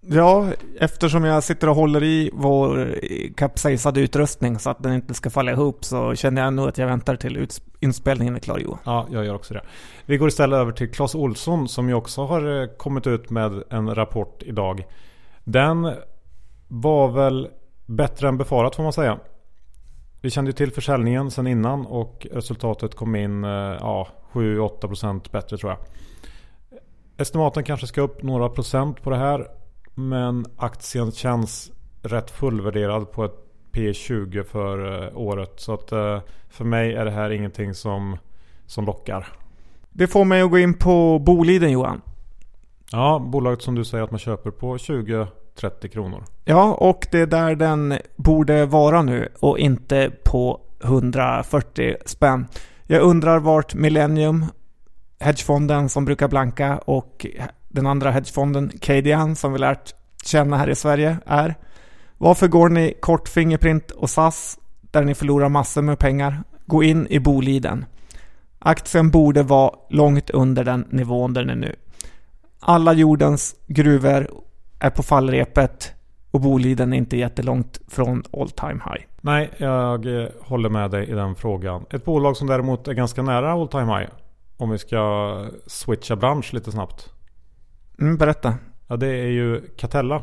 Ja, 0.00 0.52
eftersom 0.80 1.24
jag 1.24 1.42
sitter 1.42 1.68
och 1.68 1.74
håller 1.76 2.02
i 2.02 2.30
vår 2.32 2.94
kapsejsade 3.36 4.00
utrustning 4.00 4.58
så 4.58 4.70
att 4.70 4.82
den 4.82 4.92
inte 4.92 5.14
ska 5.14 5.30
falla 5.30 5.52
ihop 5.52 5.84
så 5.84 6.14
känner 6.14 6.42
jag 6.42 6.54
nog 6.54 6.68
att 6.68 6.78
jag 6.78 6.86
väntar 6.86 7.16
till 7.16 7.48
inspelningen 7.80 8.34
är 8.34 8.40
klar 8.40 8.58
Johan. 8.58 8.78
Ja, 8.84 9.06
jag 9.10 9.24
gör 9.24 9.34
också 9.34 9.54
det. 9.54 9.62
Vi 10.06 10.16
går 10.16 10.28
istället 10.28 10.56
över 10.56 10.72
till 10.72 10.92
Clas 10.92 11.14
Olsson 11.14 11.68
som 11.68 11.88
ju 11.88 11.94
också 11.94 12.24
har 12.24 12.62
eh, 12.62 12.68
kommit 12.68 13.06
ut 13.06 13.30
med 13.30 13.62
en 13.70 13.94
rapport 13.94 14.42
idag. 14.42 14.86
Den 15.44 15.92
var 16.68 17.08
väl 17.08 17.48
bättre 17.86 18.28
än 18.28 18.38
befarat 18.38 18.76
får 18.76 18.82
man 18.82 18.92
säga. 18.92 19.18
Vi 20.20 20.30
kände 20.30 20.48
ju 20.48 20.52
till 20.52 20.72
försäljningen 20.72 21.30
sen 21.30 21.46
innan 21.46 21.86
och 21.86 22.26
resultatet 22.32 22.94
kom 22.94 23.16
in 23.16 23.44
eh, 23.44 23.50
ja, 23.50 24.08
7-8% 24.32 25.30
bättre 25.30 25.58
tror 25.58 25.72
jag. 25.72 25.78
Estimaten 27.18 27.64
kanske 27.64 27.86
ska 27.86 28.00
upp 28.00 28.22
några 28.22 28.48
procent 28.48 29.02
på 29.02 29.10
det 29.10 29.16
här. 29.16 29.46
Men 29.98 30.46
aktien 30.56 31.12
känns 31.12 31.72
rätt 32.02 32.30
fullvärderad 32.30 33.12
på 33.12 33.24
ett 33.24 33.46
P20 33.72 34.42
för 34.42 35.02
eh, 35.04 35.18
året. 35.18 35.52
Så 35.56 35.74
att 35.74 35.92
eh, 35.92 36.20
för 36.48 36.64
mig 36.64 36.94
är 36.94 37.04
det 37.04 37.10
här 37.10 37.30
ingenting 37.30 37.74
som, 37.74 38.18
som 38.66 38.84
lockar. 38.84 39.26
Det 39.90 40.06
får 40.06 40.24
mig 40.24 40.42
att 40.42 40.50
gå 40.50 40.58
in 40.58 40.74
på 40.74 41.18
Boliden 41.18 41.72
Johan. 41.72 42.00
Ja, 42.92 43.18
bolaget 43.18 43.62
som 43.62 43.74
du 43.74 43.84
säger 43.84 44.04
att 44.04 44.10
man 44.10 44.18
köper 44.18 44.50
på 44.50 44.76
20-30 44.76 45.88
kronor. 45.88 46.24
Ja, 46.44 46.74
och 46.74 47.06
det 47.10 47.18
är 47.20 47.26
där 47.26 47.54
den 47.54 47.98
borde 48.16 48.66
vara 48.66 49.02
nu 49.02 49.28
och 49.40 49.58
inte 49.58 50.10
på 50.24 50.60
140 50.84 51.96
spänn. 52.04 52.46
Jag 52.86 53.02
undrar 53.02 53.38
vart 53.38 53.74
Millennium, 53.74 54.44
hedgefonden 55.18 55.88
som 55.88 56.04
brukar 56.04 56.28
blanka 56.28 56.78
och 56.78 57.26
den 57.76 57.86
andra 57.86 58.10
hedgefonden 58.10 58.70
KDN, 58.80 59.36
som 59.36 59.52
vi 59.52 59.58
lärt 59.58 59.94
känna 60.24 60.56
här 60.56 60.68
i 60.68 60.74
Sverige 60.74 61.16
är. 61.26 61.54
Varför 62.18 62.48
går 62.48 62.68
ni 62.68 62.94
kort 63.00 63.28
Fingerprint 63.28 63.90
och 63.90 64.10
SAS 64.10 64.58
där 64.80 65.04
ni 65.04 65.14
förlorar 65.14 65.48
massor 65.48 65.82
med 65.82 65.98
pengar? 65.98 66.42
Gå 66.66 66.82
in 66.82 67.06
i 67.10 67.20
Boliden. 67.20 67.84
Aktien 68.58 69.10
borde 69.10 69.42
vara 69.42 69.74
långt 69.90 70.30
under 70.30 70.64
den 70.64 70.86
nivån 70.90 71.34
den 71.34 71.50
är 71.50 71.54
nu. 71.54 71.76
Alla 72.60 72.92
jordens 72.92 73.56
gruvor 73.66 74.30
är 74.80 74.90
på 74.90 75.02
fallrepet 75.02 75.92
och 76.30 76.40
Boliden 76.40 76.92
är 76.92 76.96
inte 76.96 77.16
jättelångt 77.16 77.80
från 77.88 78.22
all 78.32 78.50
time 78.50 78.80
high. 78.84 79.04
Nej, 79.20 79.50
jag 79.56 80.06
håller 80.40 80.68
med 80.68 80.90
dig 80.90 81.08
i 81.08 81.12
den 81.12 81.34
frågan. 81.34 81.84
Ett 81.90 82.04
bolag 82.04 82.36
som 82.36 82.46
däremot 82.46 82.88
är 82.88 82.92
ganska 82.92 83.22
nära 83.22 83.52
all 83.52 83.68
time 83.68 83.98
high. 83.98 84.10
Om 84.56 84.70
vi 84.70 84.78
ska 84.78 85.46
switcha 85.66 86.16
bransch 86.16 86.54
lite 86.54 86.72
snabbt. 86.72 87.12
Mm, 88.00 88.16
berätta. 88.16 88.54
Ja, 88.86 88.96
det 88.96 89.06
är 89.06 89.26
ju 89.26 89.60
Catella. 89.76 90.22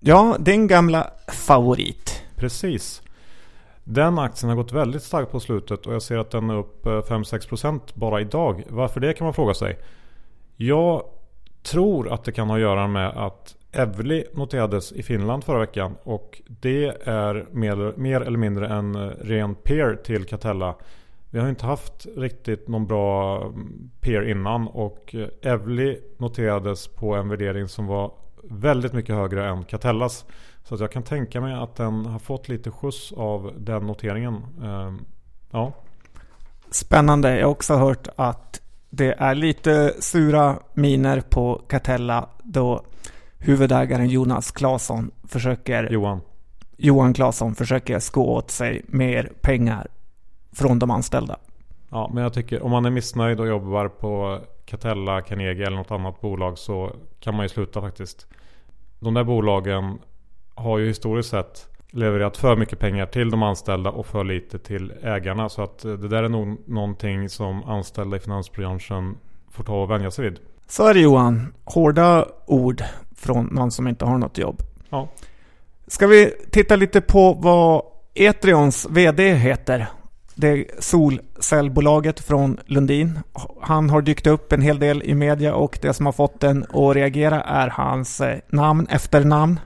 Ja, 0.00 0.36
din 0.38 0.66
gamla 0.66 1.10
favorit. 1.28 2.22
Precis. 2.36 3.02
Den 3.84 4.18
aktien 4.18 4.48
har 4.48 4.56
gått 4.56 4.72
väldigt 4.72 5.02
starkt 5.02 5.32
på 5.32 5.40
slutet 5.40 5.86
och 5.86 5.94
jag 5.94 6.02
ser 6.02 6.18
att 6.18 6.30
den 6.30 6.50
är 6.50 6.58
upp 6.58 6.86
5-6% 6.86 7.80
bara 7.94 8.20
idag. 8.20 8.64
Varför 8.68 9.00
det 9.00 9.12
kan 9.12 9.24
man 9.24 9.34
fråga 9.34 9.54
sig. 9.54 9.78
Jag 10.56 11.02
tror 11.62 12.12
att 12.12 12.24
det 12.24 12.32
kan 12.32 12.48
ha 12.48 12.56
att 12.56 12.62
göra 12.62 12.86
med 12.86 13.08
att 13.08 13.56
Evli 13.72 14.24
noterades 14.34 14.92
i 14.92 15.02
Finland 15.02 15.44
förra 15.44 15.58
veckan 15.58 15.96
och 16.02 16.42
det 16.46 16.86
är 17.04 17.46
mer, 17.50 17.94
mer 17.96 18.20
eller 18.20 18.38
mindre 18.38 18.68
en 18.68 19.10
ren 19.10 19.54
peer 19.54 19.98
till 20.04 20.24
Catella. 20.24 20.74
Vi 21.30 21.38
har 21.38 21.48
inte 21.48 21.66
haft 21.66 22.06
riktigt 22.16 22.68
någon 22.68 22.86
bra 22.86 23.44
peer 24.00 24.28
innan 24.30 24.68
och 24.68 25.14
Evli 25.42 26.00
noterades 26.18 26.88
på 26.88 27.14
en 27.14 27.28
värdering 27.28 27.68
som 27.68 27.86
var 27.86 28.12
väldigt 28.42 28.92
mycket 28.92 29.14
högre 29.14 29.48
än 29.48 29.64
Catellas. 29.64 30.24
Så 30.64 30.74
att 30.74 30.80
jag 30.80 30.92
kan 30.92 31.02
tänka 31.02 31.40
mig 31.40 31.54
att 31.54 31.76
den 31.76 32.06
har 32.06 32.18
fått 32.18 32.48
lite 32.48 32.70
skjuts 32.70 33.12
av 33.12 33.52
den 33.58 33.86
noteringen. 33.86 34.34
Ehm, 34.62 35.04
ja. 35.50 35.72
Spännande. 36.70 37.38
Jag 37.38 37.46
har 37.46 37.52
också 37.52 37.74
hört 37.74 38.08
att 38.16 38.60
det 38.90 39.12
är 39.18 39.34
lite 39.34 39.94
sura 40.00 40.58
miner 40.74 41.20
på 41.20 41.62
Catella 41.68 42.28
då 42.42 42.82
huvudägaren 43.38 44.08
Jonas 44.08 44.50
Claesson 44.50 45.10
försöker 45.28 45.92
Johan. 45.92 46.20
Johan 46.76 47.14
Claesson 47.14 47.54
försöker 47.54 47.98
sko 47.98 48.24
åt 48.24 48.50
sig 48.50 48.82
mer 48.86 49.32
pengar 49.40 49.86
från 50.52 50.78
de 50.78 50.90
anställda. 50.90 51.36
Ja, 51.90 52.10
men 52.14 52.22
jag 52.22 52.32
tycker 52.32 52.62
om 52.62 52.70
man 52.70 52.84
är 52.84 52.90
missnöjd 52.90 53.40
och 53.40 53.48
jobbar 53.48 53.88
på 53.88 54.40
Catella, 54.64 55.20
Carnegie 55.20 55.66
eller 55.66 55.76
något 55.76 55.90
annat 55.90 56.20
bolag 56.20 56.58
så 56.58 56.92
kan 57.20 57.34
man 57.34 57.44
ju 57.44 57.48
sluta 57.48 57.80
faktiskt. 57.80 58.26
De 58.98 59.14
där 59.14 59.24
bolagen 59.24 59.98
har 60.54 60.78
ju 60.78 60.86
historiskt 60.86 61.30
sett 61.30 61.66
levererat 61.90 62.36
för 62.36 62.56
mycket 62.56 62.78
pengar 62.78 63.06
till 63.06 63.30
de 63.30 63.42
anställda 63.42 63.90
och 63.90 64.06
för 64.06 64.24
lite 64.24 64.58
till 64.58 64.92
ägarna. 65.02 65.48
Så 65.48 65.62
att 65.62 65.78
det 65.78 66.08
där 66.08 66.22
är 66.22 66.28
nog 66.28 66.68
någonting 66.68 67.28
som 67.28 67.64
anställda 67.64 68.16
i 68.16 68.20
finansbranschen 68.20 69.16
får 69.50 69.64
ta 69.64 69.82
och 69.82 69.90
vänja 69.90 70.10
sig 70.10 70.24
vid. 70.24 70.38
Så 70.66 70.86
är 70.86 70.94
det 70.94 71.00
Johan. 71.00 71.54
Hårda 71.64 72.26
ord 72.46 72.82
från 73.16 73.46
någon 73.46 73.70
som 73.70 73.88
inte 73.88 74.04
har 74.04 74.18
något 74.18 74.38
jobb. 74.38 74.62
Ja. 74.90 75.08
Ska 75.86 76.06
vi 76.06 76.32
titta 76.50 76.76
lite 76.76 77.00
på 77.00 77.32
vad 77.32 77.82
Etrions 78.14 78.86
VD 78.90 79.34
heter? 79.34 79.86
Det 80.40 80.66
solcellbolaget 80.78 82.20
från 82.20 82.58
Lundin. 82.66 83.18
Han 83.60 83.90
har 83.90 84.02
dykt 84.02 84.26
upp 84.26 84.52
en 84.52 84.62
hel 84.62 84.78
del 84.78 85.02
i 85.02 85.14
media 85.14 85.54
och 85.54 85.78
det 85.82 85.92
som 85.92 86.06
har 86.06 86.12
fått 86.12 86.40
den 86.40 86.62
att 86.62 86.96
reagera 86.96 87.42
är 87.42 87.68
hans 87.68 88.20
eh, 88.20 88.38
namn, 88.48 88.86
efternamn. 88.90 89.60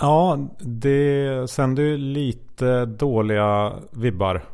Ja, 0.00 0.38
det 0.58 1.50
sänder 1.50 1.82
ju 1.82 1.96
lite 1.96 2.84
dåliga 2.84 3.72
vibbar. 3.90 4.44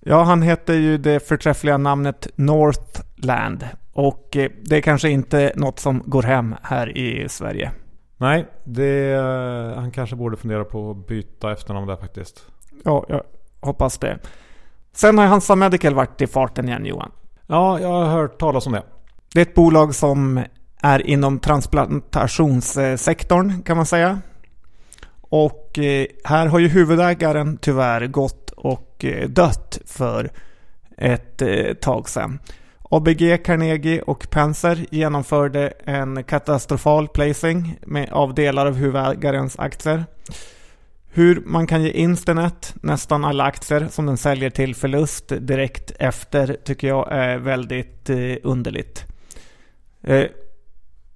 Ja, 0.00 0.22
han 0.22 0.42
heter 0.42 0.74
ju 0.74 0.98
det 0.98 1.28
förträffliga 1.28 1.78
namnet 1.78 2.28
Northland. 2.34 3.68
Och 3.92 4.36
eh, 4.36 4.50
det 4.62 4.76
är 4.76 4.80
kanske 4.80 5.10
inte 5.10 5.52
något 5.56 5.78
som 5.78 6.02
går 6.06 6.22
hem 6.22 6.54
här 6.62 6.96
i 6.96 7.28
Sverige. 7.28 7.72
Nej, 8.16 8.46
det, 8.64 9.12
eh, 9.12 9.80
han 9.80 9.90
kanske 9.90 10.16
borde 10.16 10.36
fundera 10.36 10.64
på 10.64 10.90
att 10.90 11.06
byta 11.06 11.52
efternamn 11.52 11.86
där 11.86 11.96
faktiskt. 11.96 12.46
Ja, 12.84 13.06
jag 13.08 13.22
hoppas 13.66 13.98
det. 13.98 14.18
Sen 14.92 15.18
har 15.18 15.26
Hansa 15.26 15.56
Medical 15.56 15.94
varit 15.94 16.22
i 16.22 16.26
farten 16.26 16.68
igen 16.68 16.86
Johan. 16.86 17.10
Ja, 17.46 17.80
jag 17.80 17.88
har 17.88 18.04
hört 18.04 18.38
talas 18.38 18.66
om 18.66 18.72
det. 18.72 18.82
Det 19.34 19.40
är 19.40 19.42
ett 19.42 19.54
bolag 19.54 19.94
som 19.94 20.44
är 20.82 21.06
inom 21.06 21.38
transplantationssektorn 21.38 23.62
kan 23.62 23.76
man 23.76 23.86
säga. 23.86 24.20
Och 25.20 25.78
eh, 25.78 26.06
här 26.24 26.46
har 26.46 26.58
ju 26.58 26.68
huvudägaren 26.68 27.56
tyvärr 27.56 28.06
gått 28.06 28.50
och 28.50 29.04
eh, 29.04 29.28
dött 29.28 29.78
för 29.86 30.30
ett 30.98 31.42
eh, 31.42 31.72
tag 31.72 32.08
sedan. 32.08 32.38
ABG, 32.90 33.44
Carnegie 33.44 34.02
och 34.02 34.30
Penser 34.30 34.86
genomförde 34.90 35.72
en 35.84 36.24
katastrofal 36.24 37.08
placing 37.08 37.78
med, 37.86 38.10
av 38.10 38.34
delar 38.34 38.66
av 38.66 38.74
huvudägarens 38.74 39.58
aktier. 39.58 40.04
Hur 41.16 41.42
man 41.46 41.66
kan 41.66 41.82
ge 41.82 41.90
InstaNet 41.90 42.74
nästan 42.82 43.24
alla 43.24 43.44
aktier 43.44 43.88
som 43.90 44.06
den 44.06 44.16
säljer 44.16 44.50
till 44.50 44.74
förlust 44.74 45.32
direkt 45.40 45.92
efter 45.98 46.56
tycker 46.64 46.88
jag 46.88 47.12
är 47.12 47.38
väldigt 47.38 48.10
eh, 48.10 48.36
underligt. 48.42 49.06
Eh, 50.02 50.24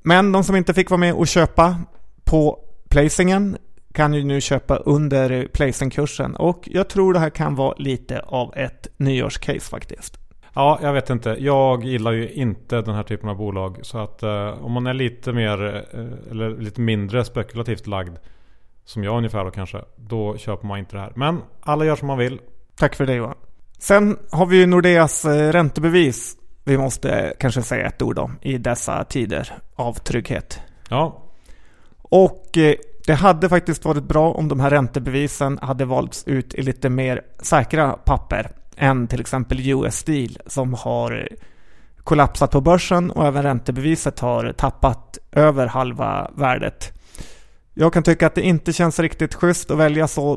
men 0.03 0.33
de 0.33 0.45
som 0.45 0.57
inte 0.57 0.75
fick 0.75 0.91
vara 0.91 0.99
med 0.99 1.15
och 1.15 1.27
köpa 1.29 1.77
på 2.25 2.59
placingen 2.89 3.57
kan 3.93 4.15
ju 4.15 4.25
nu 4.25 4.41
köpa 4.41 4.77
under 4.77 5.49
placingkursen 5.53 6.37
och 6.37 6.69
jag 6.71 6.89
tror 6.89 7.13
det 7.13 7.21
här 7.21 7.31
kan 7.31 7.55
vara 7.55 7.75
lite 7.79 8.21
av 8.21 8.57
ett 8.57 8.89
nyårscase 8.97 9.71
faktiskt. 9.71 10.19
Ja, 10.55 10.79
jag 10.83 10.93
vet 10.93 11.11
inte. 11.11 11.37
Jag 11.39 11.85
gillar 11.85 12.13
ju 12.13 12.29
inte 12.31 12.81
den 12.81 12.95
här 12.95 13.03
typen 13.03 13.29
av 13.29 13.37
bolag. 13.37 13.79
Så 13.83 13.99
att 13.99 14.23
eh, 14.23 14.65
om 14.65 14.73
man 14.73 14.87
är 14.87 14.95
lite 14.95 15.33
mer 15.33 15.87
eh, 15.93 16.31
eller 16.31 16.57
lite 16.59 16.81
mindre 16.81 17.25
spekulativt 17.25 17.87
lagd 17.87 18.17
som 18.91 19.05
jag 19.05 19.17
ungefär 19.17 19.45
då 19.45 19.51
kanske. 19.51 19.85
Då 19.97 20.37
köper 20.37 20.67
man 20.67 20.79
inte 20.79 20.97
det 20.97 21.01
här. 21.01 21.13
Men 21.15 21.43
alla 21.61 21.85
gör 21.85 21.97
som 21.97 22.07
man 22.07 22.19
vill. 22.19 22.41
Tack 22.79 22.95
för 22.95 23.07
det 23.07 23.15
Johan. 23.15 23.37
Sen 23.79 24.19
har 24.31 24.47
vi 24.47 24.57
ju 24.57 24.67
Nordeas 24.67 25.25
eh, 25.25 25.53
räntebevis. 25.53 26.37
Vi 26.65 26.79
måste 26.79 27.35
kanske 27.39 27.63
säga 27.63 27.87
ett 27.87 28.03
ord 28.03 28.19
om 28.19 28.39
i 28.43 28.59
dessa 28.59 29.05
tider 29.05 29.53
av 29.75 29.95
trygghet. 29.95 30.61
Ja. 30.89 31.23
Och 32.03 32.59
eh, 32.59 32.75
det 33.07 33.15
hade 33.15 33.49
faktiskt 33.49 33.85
varit 33.85 34.05
bra 34.05 34.33
om 34.33 34.49
de 34.49 34.61
här 34.61 34.71
räntebevisen 34.71 35.59
hade 35.63 35.85
valts 35.85 36.25
ut 36.27 36.55
i 36.55 36.63
lite 36.63 36.89
mer 36.89 37.23
säkra 37.39 37.93
papper 37.93 38.51
än 38.77 39.07
till 39.07 39.21
exempel 39.21 39.71
US 39.71 39.97
Steel 39.97 40.39
som 40.47 40.75
har 40.75 41.29
kollapsat 42.05 42.51
på 42.51 42.61
börsen 42.61 43.11
och 43.11 43.27
även 43.27 43.43
räntebeviset 43.43 44.21
har 44.21 44.53
tappat 44.53 45.19
över 45.33 45.67
halva 45.67 46.31
värdet. 46.35 47.00
Jag 47.81 47.93
kan 47.93 48.03
tycka 48.03 48.27
att 48.27 48.35
det 48.35 48.43
inte 48.43 48.73
känns 48.73 48.99
riktigt 48.99 49.35
schysst 49.35 49.71
att 49.71 49.79
välja 49.79 50.09
så 50.09 50.37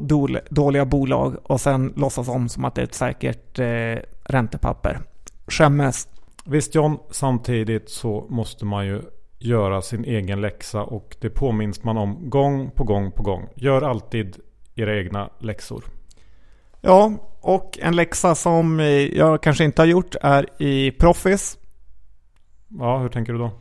dåliga 0.49 0.85
bolag 0.85 1.35
och 1.43 1.61
sen 1.61 1.93
låtsas 1.95 2.27
om 2.27 2.49
som 2.49 2.65
att 2.65 2.75
det 2.75 2.81
är 2.81 2.85
ett 2.85 2.93
säkert 2.93 3.59
eh, 3.59 3.95
räntepapper. 4.23 4.99
Skämmes. 5.47 6.07
Visst 6.45 6.75
John, 6.75 6.97
samtidigt 7.11 7.89
så 7.89 8.27
måste 8.29 8.65
man 8.65 8.85
ju 8.85 9.01
göra 9.39 9.81
sin 9.81 10.05
egen 10.05 10.41
läxa 10.41 10.83
och 10.83 11.15
det 11.21 11.29
påminns 11.29 11.83
man 11.83 11.97
om 11.97 12.29
gång 12.29 12.71
på 12.71 12.83
gång 12.83 13.11
på 13.11 13.23
gång. 13.23 13.47
Gör 13.55 13.81
alltid 13.81 14.37
era 14.75 14.97
egna 14.97 15.29
läxor. 15.39 15.83
Ja, 16.81 17.13
och 17.41 17.79
en 17.81 17.95
läxa 17.95 18.35
som 18.35 18.79
jag 19.13 19.43
kanske 19.43 19.63
inte 19.63 19.81
har 19.81 19.87
gjort 19.87 20.15
är 20.21 20.61
i 20.61 20.91
Profis. 20.91 21.57
Ja, 22.79 22.97
hur 22.97 23.09
tänker 23.09 23.33
du 23.33 23.39
då? 23.39 23.51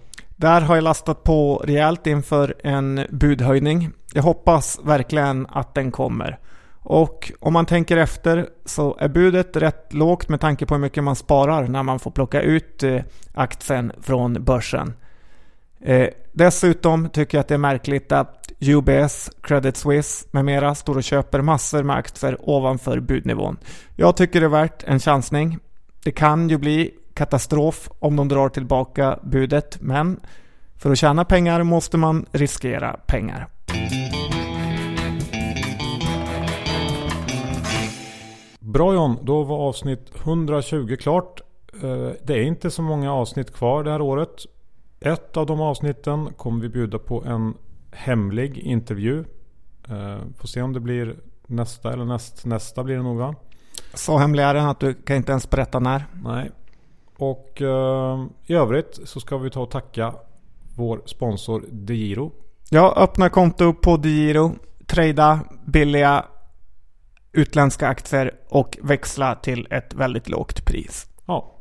Där 0.42 0.61
har 0.61 0.74
jag 0.74 0.85
lastat 0.85 1.24
på 1.24 1.62
rejält 1.64 2.07
inför 2.07 2.55
en 2.64 3.07
budhöjning. 3.11 3.90
Jag 4.12 4.22
hoppas 4.22 4.81
verkligen 4.85 5.46
att 5.46 5.74
den 5.74 5.90
kommer. 5.90 6.38
Och 6.81 7.33
om 7.40 7.52
man 7.52 7.66
tänker 7.66 7.96
efter 7.96 8.48
så 8.64 8.96
är 9.00 9.09
budet 9.09 9.57
rätt 9.57 9.92
lågt 9.92 10.28
med 10.28 10.40
tanke 10.40 10.66
på 10.66 10.74
hur 10.74 10.81
mycket 10.81 11.05
man 11.05 11.16
sparar 11.16 11.68
när 11.68 11.83
man 11.83 11.98
får 11.98 12.11
plocka 12.11 12.40
ut 12.40 12.83
eh, 12.83 13.00
aktien 13.35 13.92
från 14.00 14.44
börsen. 14.44 14.92
Eh, 15.81 16.09
dessutom 16.33 17.09
tycker 17.09 17.38
jag 17.38 17.40
att 17.40 17.48
det 17.48 17.55
är 17.55 17.59
märkligt 17.59 18.12
att 18.12 18.52
UBS, 18.61 19.31
Credit 19.42 19.76
Suisse 19.76 20.28
med 20.31 20.44
mera 20.44 20.74
står 20.74 20.96
och 20.96 21.05
köper 21.05 21.40
massor 21.40 21.83
med 21.83 21.96
aktier 21.96 22.37
ovanför 22.40 23.00
budnivån. 23.00 23.57
Jag 23.96 24.16
tycker 24.16 24.40
det 24.40 24.46
är 24.46 24.50
värt 24.50 24.85
en 24.85 25.00
chansning. 25.00 25.59
Det 26.05 26.12
kan 26.12 26.48
ju 26.48 26.59
bli 26.59 26.90
katastrof 27.14 27.90
om 27.98 28.16
de 28.16 28.29
drar 28.29 28.48
tillbaka 28.48 29.18
budet, 29.22 29.81
men 29.81 30.20
för 30.77 30.90
att 30.90 30.98
tjäna 30.98 31.25
pengar 31.25 31.62
måste 31.62 31.96
man 31.96 32.27
riskera 32.33 32.92
pengar. 33.07 33.48
Bra 38.61 38.94
John, 38.94 39.18
då 39.22 39.42
var 39.42 39.59
avsnitt 39.59 40.12
120 40.25 40.96
klart. 41.01 41.40
Eh, 41.83 42.11
det 42.22 42.35
är 42.35 42.42
inte 42.42 42.70
så 42.70 42.83
många 42.83 43.12
avsnitt 43.12 43.55
kvar 43.55 43.85
det 43.85 43.90
här 43.90 44.01
året. 44.01 44.46
Ett 45.01 45.37
av 45.37 45.46
de 45.46 45.61
avsnitten 45.61 46.33
kommer 46.37 46.62
vi 46.62 46.68
bjuda 46.68 46.98
på 46.98 47.25
en 47.25 47.55
hemlig 47.92 48.59
intervju. 48.59 49.25
Eh, 49.88 50.18
får 50.38 50.48
se 50.48 50.62
om 50.62 50.72
det 50.72 50.81
blir 50.81 51.16
nästa 51.46 51.92
eller 51.92 52.05
näst, 52.05 52.44
nästa 52.46 52.85
blir 52.85 52.96
det 52.96 53.03
nog 53.03 53.16
va? 53.16 53.35
Så 53.94 54.18
hemlig 54.18 54.42
är 54.42 54.55
den 54.55 54.68
att 54.68 54.81
du 54.81 54.94
kan 54.94 55.16
inte 55.16 55.33
ens 55.33 55.51
berätta 55.51 55.79
när. 55.79 56.07
Nej. 56.25 56.51
Och 57.22 57.62
eh, 57.62 58.26
i 58.46 58.54
övrigt 58.54 59.00
så 59.04 59.20
ska 59.20 59.38
vi 59.38 59.50
ta 59.50 59.61
och 59.61 59.70
tacka 59.70 60.14
vår 60.76 61.02
sponsor 61.04 61.64
DeGiro. 61.70 62.32
Ja, 62.70 62.94
öppna 62.96 63.28
konto 63.28 63.74
på 63.74 63.96
DeGiro. 63.96 64.52
Trada 64.87 65.40
billiga 65.66 66.24
utländska 67.32 67.88
aktier 67.88 68.35
och 68.48 68.78
växla 68.82 69.35
till 69.35 69.68
ett 69.70 69.94
väldigt 69.94 70.28
lågt 70.28 70.64
pris. 70.64 71.06
Ja. 71.26 71.54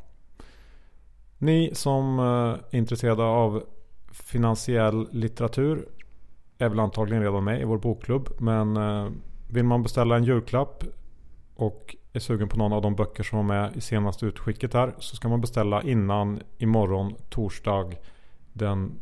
Ni 1.37 1.71
som 1.73 2.19
eh, 2.19 2.25
är 2.71 2.75
intresserade 2.77 3.23
av 3.23 3.63
finansiell 4.11 5.07
litteratur 5.11 5.87
är 6.57 6.69
väl 6.69 6.79
antagligen 6.79 7.23
redan 7.23 7.43
med 7.43 7.61
i 7.61 7.63
vår 7.63 7.77
bokklubb. 7.77 8.29
Men 8.37 8.77
eh, 8.77 9.09
vill 9.49 9.63
man 9.63 9.83
beställa 9.83 10.15
en 10.15 10.23
julklapp 10.23 10.83
och 11.55 11.95
är 12.13 12.19
sugen 12.19 12.49
på 12.49 12.57
någon 12.57 12.73
av 12.73 12.81
de 12.81 12.95
böcker 12.95 13.23
som 13.23 13.37
var 13.37 13.43
med 13.43 13.75
i 13.75 13.81
senaste 13.81 14.25
utskicket 14.25 14.73
här 14.73 14.93
så 14.97 15.15
ska 15.15 15.29
man 15.29 15.41
beställa 15.41 15.81
innan 15.81 16.41
imorgon 16.57 17.15
torsdag 17.29 17.93
den 18.53 18.99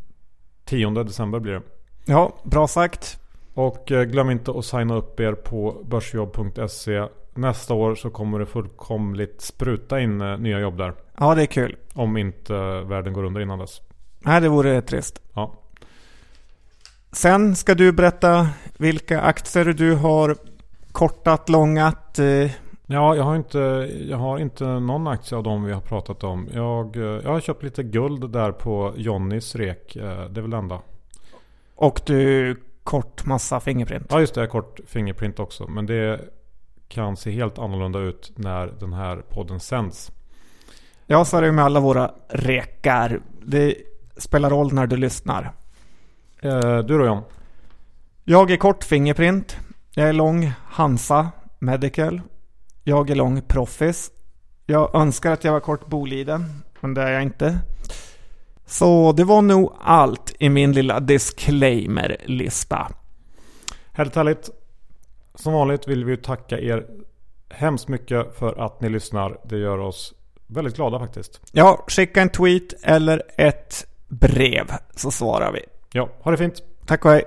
10 0.65 0.89
december 0.89 1.39
blir 1.39 1.53
det. 1.53 1.61
Ja, 2.05 2.37
bra 2.43 2.67
sagt. 2.67 3.19
Och 3.53 3.91
eh, 3.91 4.03
glöm 4.03 4.29
inte 4.29 4.51
att 4.51 4.65
signa 4.65 4.95
upp 4.95 5.19
er 5.19 5.33
på 5.33 5.83
börsjobb.se. 5.85 7.07
Nästa 7.33 7.73
år 7.73 7.95
så 7.95 8.09
kommer 8.09 8.39
det 8.39 8.45
fullkomligt 8.45 9.41
spruta 9.41 9.99
in 9.99 10.21
eh, 10.21 10.37
nya 10.37 10.59
jobb 10.59 10.77
där. 10.77 10.93
Ja, 11.17 11.35
det 11.35 11.41
är 11.41 11.45
kul. 11.45 11.75
Om 11.93 12.17
inte 12.17 12.53
världen 12.81 13.13
går 13.13 13.23
under 13.23 13.41
innan 13.41 13.59
dess. 13.59 13.81
Nej, 14.19 14.41
det 14.41 14.49
vore 14.49 14.81
trist. 14.81 15.21
Ja. 15.33 15.55
Sen 17.11 17.55
ska 17.55 17.75
du 17.75 17.91
berätta 17.91 18.49
vilka 18.77 19.21
aktier 19.21 19.65
du 19.65 19.95
har 19.95 20.35
kortat, 20.91 21.49
långat. 21.49 22.19
Ja, 22.91 23.15
jag 23.15 23.23
har, 23.23 23.35
inte, 23.35 23.59
jag 24.09 24.17
har 24.17 24.39
inte 24.39 24.65
någon 24.65 25.07
aktie 25.07 25.37
av 25.37 25.43
dem 25.43 25.63
vi 25.63 25.73
har 25.73 25.81
pratat 25.81 26.23
om. 26.23 26.47
Jag, 26.53 26.95
eh, 26.95 27.01
jag 27.03 27.29
har 27.29 27.39
köpt 27.39 27.63
lite 27.63 27.83
guld 27.83 28.31
där 28.31 28.51
på 28.51 28.93
Johnnys 28.97 29.55
rek. 29.55 29.95
eh, 29.95 30.03
Det 30.29 30.39
är 30.39 30.41
väl 30.41 30.49
det 30.49 30.57
enda. 30.57 30.81
och 31.75 32.01
du 32.05 32.55
kort 32.83 33.25
massa 33.25 33.59
Fingerprint. 33.59 34.05
Ja, 34.09 34.19
just 34.19 34.35
det. 34.35 34.47
Kort 34.47 34.79
Fingerprint 34.87 35.39
också. 35.39 35.67
Men 35.67 35.85
det 35.85 36.19
kan 36.87 37.17
se 37.17 37.31
helt 37.31 37.59
annorlunda 37.59 37.99
ut 37.99 38.31
när 38.35 38.67
den 38.67 38.93
här 38.93 39.17
podden 39.17 39.59
sänds. 39.59 40.11
Ja, 41.05 41.25
så 41.25 41.37
är 41.37 41.41
det 41.41 41.51
med 41.51 41.65
alla 41.65 41.79
våra 41.79 42.11
rekar. 42.29 43.21
Det 43.41 43.75
spelar 44.17 44.49
roll 44.49 44.73
när 44.73 44.87
du 44.87 44.97
lyssnar. 44.97 45.51
Eh, 46.41 46.77
Du 46.77 46.97
då 46.97 47.05
John? 47.05 47.21
Jag 48.23 48.51
är 48.51 48.57
kort 48.57 48.83
Fingerprint. 48.83 49.57
Jag 49.93 50.09
är 50.09 50.13
lång 50.13 50.51
Hansa 50.65 51.29
Medical. 51.59 52.21
Jag 52.89 53.09
är 53.09 53.15
lång 53.15 53.41
Proffis. 53.41 54.11
Jag 54.65 54.95
önskar 54.95 55.31
att 55.31 55.43
jag 55.43 55.51
var 55.51 55.59
kort 55.59 55.87
Boliden, 55.87 56.45
men 56.79 56.93
det 56.93 57.01
är 57.01 57.11
jag 57.11 57.23
inte. 57.23 57.59
Så 58.65 59.11
det 59.11 59.23
var 59.23 59.41
nog 59.41 59.73
allt 59.81 60.35
i 60.39 60.49
min 60.49 60.71
lilla 60.71 60.99
disclaimer-lista. 60.99 62.91
Härligt 63.91 64.15
härligt. 64.15 64.49
Som 65.35 65.53
vanligt 65.53 65.87
vill 65.87 66.05
vi 66.05 66.17
tacka 66.17 66.59
er 66.59 66.85
hemskt 67.49 67.87
mycket 67.87 68.37
för 68.39 68.65
att 68.65 68.81
ni 68.81 68.89
lyssnar. 68.89 69.37
Det 69.43 69.57
gör 69.57 69.77
oss 69.77 70.13
väldigt 70.47 70.75
glada 70.75 70.99
faktiskt. 70.99 71.41
Ja, 71.51 71.85
skicka 71.87 72.21
en 72.21 72.29
tweet 72.29 72.73
eller 72.83 73.23
ett 73.37 73.85
brev 74.07 74.65
så 74.95 75.11
svarar 75.11 75.51
vi. 75.51 75.61
Ja, 75.91 76.09
ha 76.21 76.31
det 76.31 76.37
fint. 76.37 76.63
Tack 76.85 77.05
och 77.05 77.11
hej. 77.11 77.23